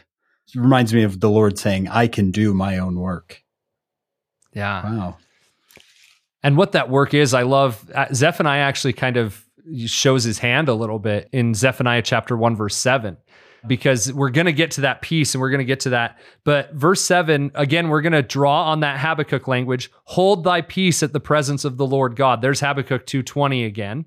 [0.53, 3.43] It reminds me of the Lord saying, I can do my own work.
[4.53, 4.83] Yeah.
[4.83, 5.17] Wow.
[6.43, 9.45] And what that work is, I love uh, Zephaniah actually kind of
[9.85, 13.15] shows his hand a little bit in Zephaniah chapter 1 verse 7
[13.67, 16.19] because we're going to get to that piece and we're going to get to that.
[16.43, 21.03] But verse 7 again we're going to draw on that Habakkuk language, hold thy peace
[21.03, 22.41] at the presence of the Lord God.
[22.41, 24.05] There's Habakkuk 2:20 again.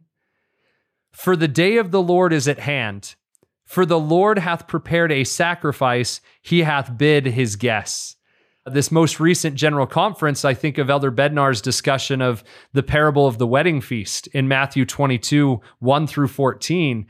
[1.12, 3.14] For the day of the Lord is at hand.
[3.64, 8.16] For the Lord hath prepared a sacrifice, he hath bid his guests
[8.70, 12.42] this most recent general conference, I think of Elder Bednar's discussion of
[12.72, 17.06] the parable of the wedding feast in Matthew 22, 1 through 14.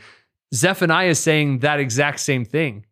[0.54, 2.86] Zephaniah is saying that exact same thing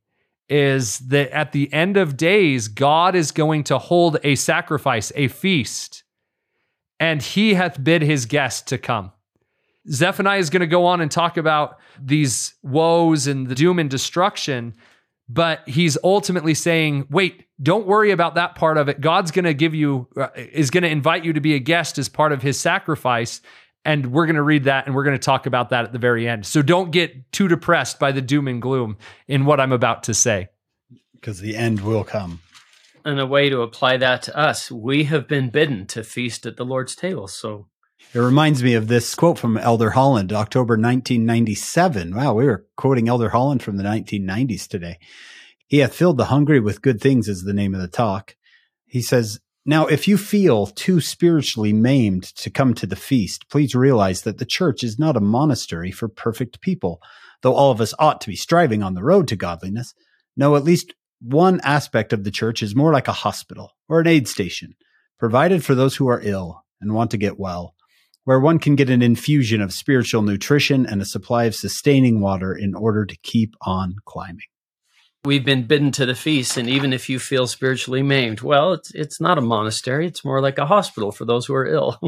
[0.49, 5.29] is that at the end of days, God is going to hold a sacrifice, a
[5.29, 6.03] feast,
[6.99, 9.13] and he hath bid his guests to come.
[9.89, 13.89] Zephaniah is going to go on and talk about these woes and the doom and
[13.91, 14.75] destruction
[15.33, 19.01] but he's ultimately saying, wait, don't worry about that part of it.
[19.01, 21.97] God's going to give you, uh, is going to invite you to be a guest
[21.97, 23.41] as part of his sacrifice.
[23.85, 25.99] And we're going to read that and we're going to talk about that at the
[25.99, 26.47] very end.
[26.47, 30.15] So don't get too depressed by the doom and gloom in what I'm about to
[30.15, 30.49] say.
[31.15, 32.41] Because the end will come.
[33.05, 36.57] And a way to apply that to us, we have been bidden to feast at
[36.57, 37.27] the Lord's table.
[37.27, 37.67] So
[38.15, 42.15] it reminds me of this quote from Elder Holland, October 1997.
[42.15, 44.99] Wow, we were quoting Elder Holland from the 1990s today.
[45.67, 48.37] He hath filled the hungry with good things is the name of the talk.
[48.85, 53.75] He says, now, if you feel too spiritually maimed to come to the feast, please
[53.75, 57.01] realize that the church is not a monastery for perfect people,
[57.43, 59.95] though all of us ought to be striving on the road to godliness.
[60.37, 64.09] No, at least one aspect of the church is more like a hospital or an
[64.09, 64.75] aid station,
[65.19, 67.75] provided for those who are ill and want to get well
[68.25, 72.55] where one can get an infusion of spiritual nutrition and a supply of sustaining water
[72.55, 74.47] in order to keep on climbing.
[75.25, 78.93] We've been bidden to the feast, and even if you feel spiritually maimed, well, it's
[78.93, 82.01] it's not a monastery; it's more like a hospital for those who are ill.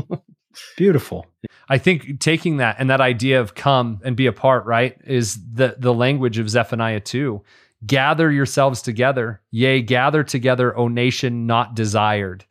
[0.76, 1.26] Beautiful.
[1.68, 5.38] I think taking that and that idea of come and be a part, right, is
[5.52, 7.42] the the language of Zephaniah too.
[7.86, 12.44] Gather yourselves together, yea, gather together, O nation not desired.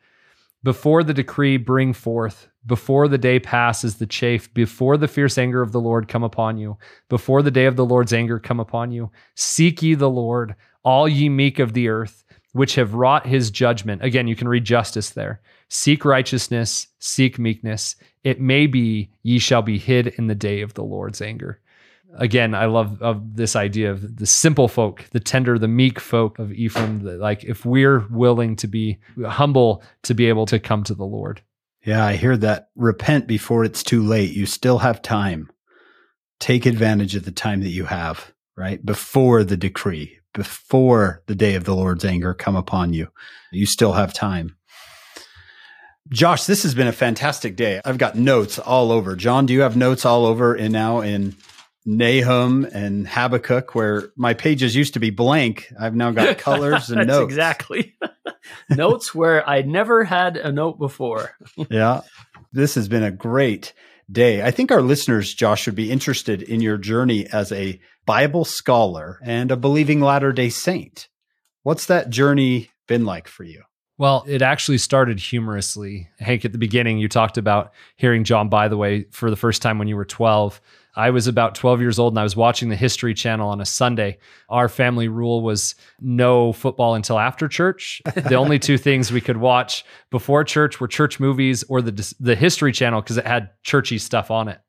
[0.64, 5.62] Before the decree, bring forth before the day passes the chafe, before the fierce anger
[5.62, 6.78] of the Lord come upon you,
[7.10, 9.12] before the day of the Lord's anger come upon you.
[9.36, 14.04] Seek ye the Lord, all ye meek of the earth, which have wrought his judgment.
[14.04, 15.42] Again, you can read justice there.
[15.70, 17.96] Seek righteousness, seek meekness.
[18.24, 21.60] It may be ye shall be hid in the day of the Lord's anger.
[22.18, 26.38] Again, I love of this idea of the simple folk, the tender, the meek folk
[26.38, 27.04] of Ephraim.
[27.20, 31.42] Like if we're willing to be humble to be able to come to the Lord.
[31.86, 32.70] Yeah, I hear that.
[32.76, 34.32] Repent before it's too late.
[34.32, 35.52] You still have time.
[36.40, 38.84] Take advantage of the time that you have, right?
[38.86, 43.10] Before the decree, before the day of the Lord's anger come upon you.
[43.52, 44.56] You still have time.
[46.10, 47.82] Josh, this has been a fantastic day.
[47.86, 49.16] I've got notes all over.
[49.16, 51.36] John, do you have notes all over and now in
[51.86, 55.72] Nahum and Habakkuk, where my pages used to be blank.
[55.80, 57.26] I've now got colors and notes.
[57.26, 57.96] Exactly.
[58.70, 61.36] notes where I never had a note before.
[61.70, 62.02] yeah.
[62.52, 63.74] This has been a great
[64.12, 64.44] day.
[64.44, 69.20] I think our listeners, Josh, would be interested in your journey as a Bible scholar
[69.24, 71.08] and a believing Latter day Saint.
[71.64, 73.64] What's that journey been like for you?
[73.98, 76.10] Well, it actually started humorously.
[76.20, 79.88] Hank, at the beginning, you talked about hearing John Bytheway for the first time when
[79.88, 80.60] you were 12.
[80.96, 83.66] I was about 12 years old and I was watching the History Channel on a
[83.66, 84.20] Sunday.
[84.50, 88.02] Our family rule was no football until after church.
[88.16, 92.36] The only two things we could watch before church were church movies or the the
[92.36, 94.60] History Channel because it had churchy stuff on it.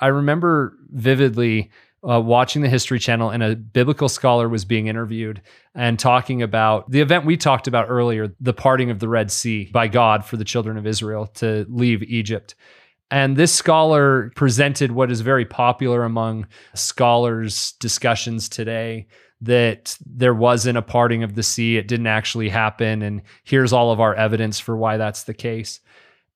[0.00, 1.70] I remember vividly
[2.08, 5.42] uh, watching the History Channel, and a biblical scholar was being interviewed
[5.74, 9.68] and talking about the event we talked about earlier the parting of the Red Sea
[9.72, 12.54] by God for the children of Israel to leave Egypt.
[13.10, 19.06] And this scholar presented what is very popular among scholars' discussions today
[19.40, 23.02] that there wasn't a parting of the sea, it didn't actually happen.
[23.02, 25.80] And here's all of our evidence for why that's the case.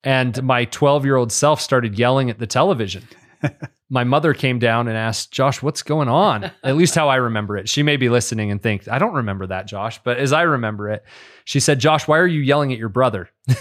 [0.05, 3.07] And my 12 year old self started yelling at the television.
[3.91, 6.51] my mother came down and asked, Josh, what's going on?
[6.63, 7.69] At least how I remember it.
[7.69, 10.01] She may be listening and think, I don't remember that, Josh.
[10.03, 11.05] But as I remember it,
[11.45, 13.29] she said, Josh, why are you yelling at your brother?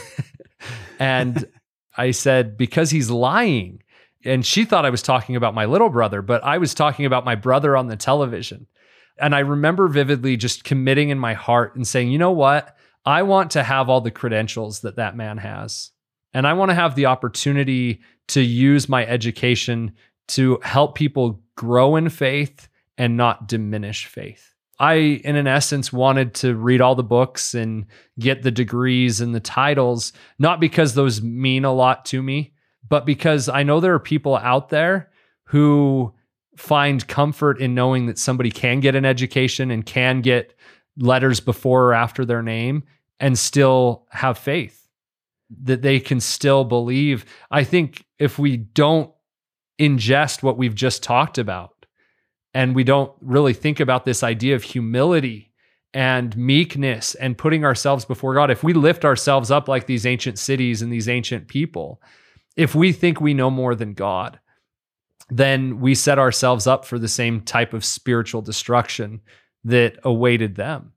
[1.01, 1.47] And
[1.97, 3.83] I said, Because he's lying.
[4.23, 7.25] And she thought I was talking about my little brother, but I was talking about
[7.25, 8.67] my brother on the television.
[9.17, 12.75] And I remember vividly just committing in my heart and saying, You know what?
[13.05, 15.91] I want to have all the credentials that that man has.
[16.33, 19.95] And I want to have the opportunity to use my education
[20.29, 24.53] to help people grow in faith and not diminish faith.
[24.79, 27.85] I, in an essence, wanted to read all the books and
[28.19, 32.53] get the degrees and the titles, not because those mean a lot to me,
[32.87, 35.11] but because I know there are people out there
[35.45, 36.13] who
[36.57, 40.53] find comfort in knowing that somebody can get an education and can get
[40.97, 42.83] letters before or after their name
[43.19, 44.87] and still have faith
[45.63, 47.25] that they can still believe.
[47.49, 49.11] I think if we don't
[49.79, 51.80] ingest what we've just talked about
[52.53, 55.51] and we don't really think about this idea of humility
[55.93, 60.39] and meekness and putting ourselves before God, if we lift ourselves up like these ancient
[60.39, 62.01] cities and these ancient people,
[62.55, 64.39] if we think we know more than God,
[65.29, 69.21] then we set ourselves up for the same type of spiritual destruction
[69.63, 70.93] that awaited them.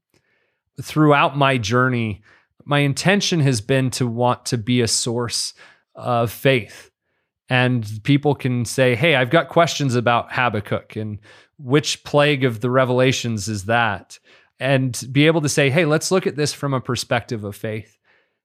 [0.80, 2.22] Throughout my journey,
[2.64, 5.54] my intention has been to want to be a source
[5.94, 6.90] of faith.
[7.48, 11.18] And people can say, Hey, I've got questions about Habakkuk and
[11.58, 14.18] which plague of the revelations is that?
[14.60, 17.98] And be able to say, Hey, let's look at this from a perspective of faith.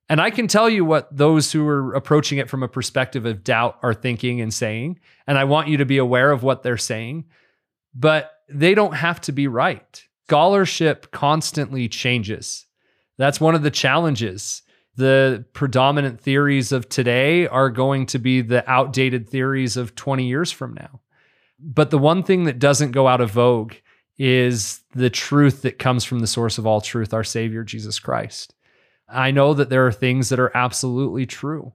[0.09, 3.43] And I can tell you what those who are approaching it from a perspective of
[3.43, 4.99] doubt are thinking and saying.
[5.27, 7.25] And I want you to be aware of what they're saying,
[7.93, 10.03] but they don't have to be right.
[10.27, 12.65] Scholarship constantly changes.
[13.17, 14.63] That's one of the challenges.
[14.95, 20.51] The predominant theories of today are going to be the outdated theories of 20 years
[20.51, 21.01] from now.
[21.59, 23.73] But the one thing that doesn't go out of vogue
[24.17, 28.53] is the truth that comes from the source of all truth, our Savior, Jesus Christ.
[29.07, 31.73] I know that there are things that are absolutely true.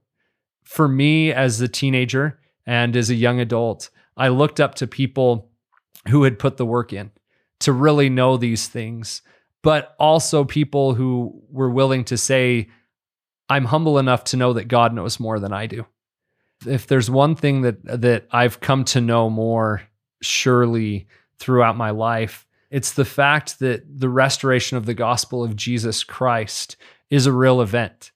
[0.63, 5.51] For me, as a teenager and as a young adult, I looked up to people
[6.07, 7.11] who had put the work in
[7.59, 9.21] to really know these things,
[9.61, 12.69] but also people who were willing to say,
[13.49, 15.85] I'm humble enough to know that God knows more than I do.
[16.65, 19.81] If there's one thing that that I've come to know more
[20.21, 21.07] surely
[21.39, 26.77] throughout my life, it's the fact that the restoration of the gospel of Jesus Christ
[27.09, 28.11] is a real event.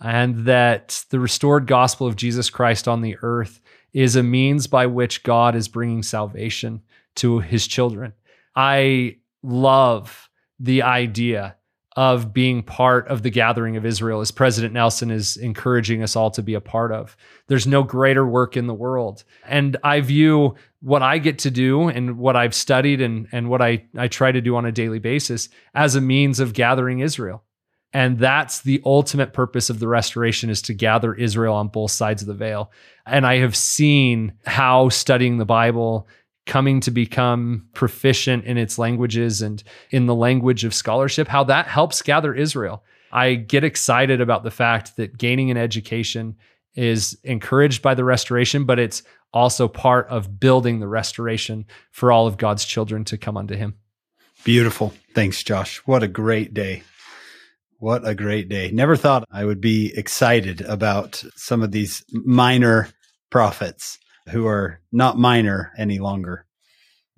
[0.00, 3.60] And that the restored gospel of Jesus Christ on the earth
[3.92, 6.82] is a means by which God is bringing salvation
[7.16, 8.12] to his children.
[8.56, 11.56] I love the idea
[11.96, 16.30] of being part of the gathering of Israel, as President Nelson is encouraging us all
[16.32, 17.16] to be a part of.
[17.46, 19.22] There's no greater work in the world.
[19.46, 23.62] And I view what I get to do and what I've studied and, and what
[23.62, 27.44] I, I try to do on a daily basis as a means of gathering Israel.
[27.92, 32.22] And that's the ultimate purpose of the restoration is to gather Israel on both sides
[32.22, 32.72] of the veil.
[33.06, 36.08] And I have seen how studying the Bible
[36.46, 41.66] coming to become proficient in its languages and in the language of scholarship, how that
[41.66, 42.84] helps gather Israel.
[43.10, 46.36] I get excited about the fact that gaining an education
[46.74, 52.26] is encouraged by the restoration, but it's also part of building the restoration for all
[52.26, 53.76] of God's children to come unto Him.
[54.44, 54.92] Beautiful.
[55.14, 55.78] Thanks, Josh.
[55.86, 56.82] What a great day.
[57.78, 58.70] What a great day.
[58.70, 62.88] Never thought I would be excited about some of these minor
[63.30, 63.98] prophets
[64.30, 66.46] who are not minor any longer.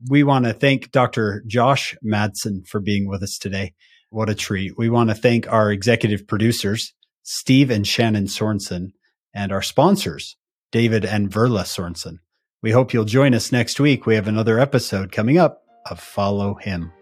[0.09, 1.43] We want to thank Dr.
[1.47, 3.75] Josh Matson for being with us today.
[4.11, 4.77] What a treat.
[4.77, 6.93] We want to thank our executive producers,
[7.23, 8.93] Steve and Shannon Sorensen,
[9.35, 10.37] and our sponsors,
[10.71, 12.19] David and Verla Sorensen.
[12.63, 14.07] We hope you'll join us next week.
[14.07, 16.93] We have another episode coming up of Follow Him.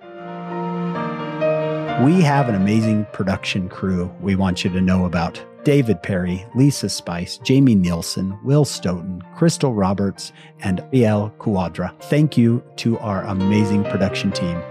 [2.02, 5.44] We have an amazing production crew we want you to know about.
[5.64, 11.94] David Perry, Lisa Spice, Jamie Nielsen, Will Stoughton, Crystal Roberts, and El Quadra.
[12.02, 14.62] Thank you to our amazing production team.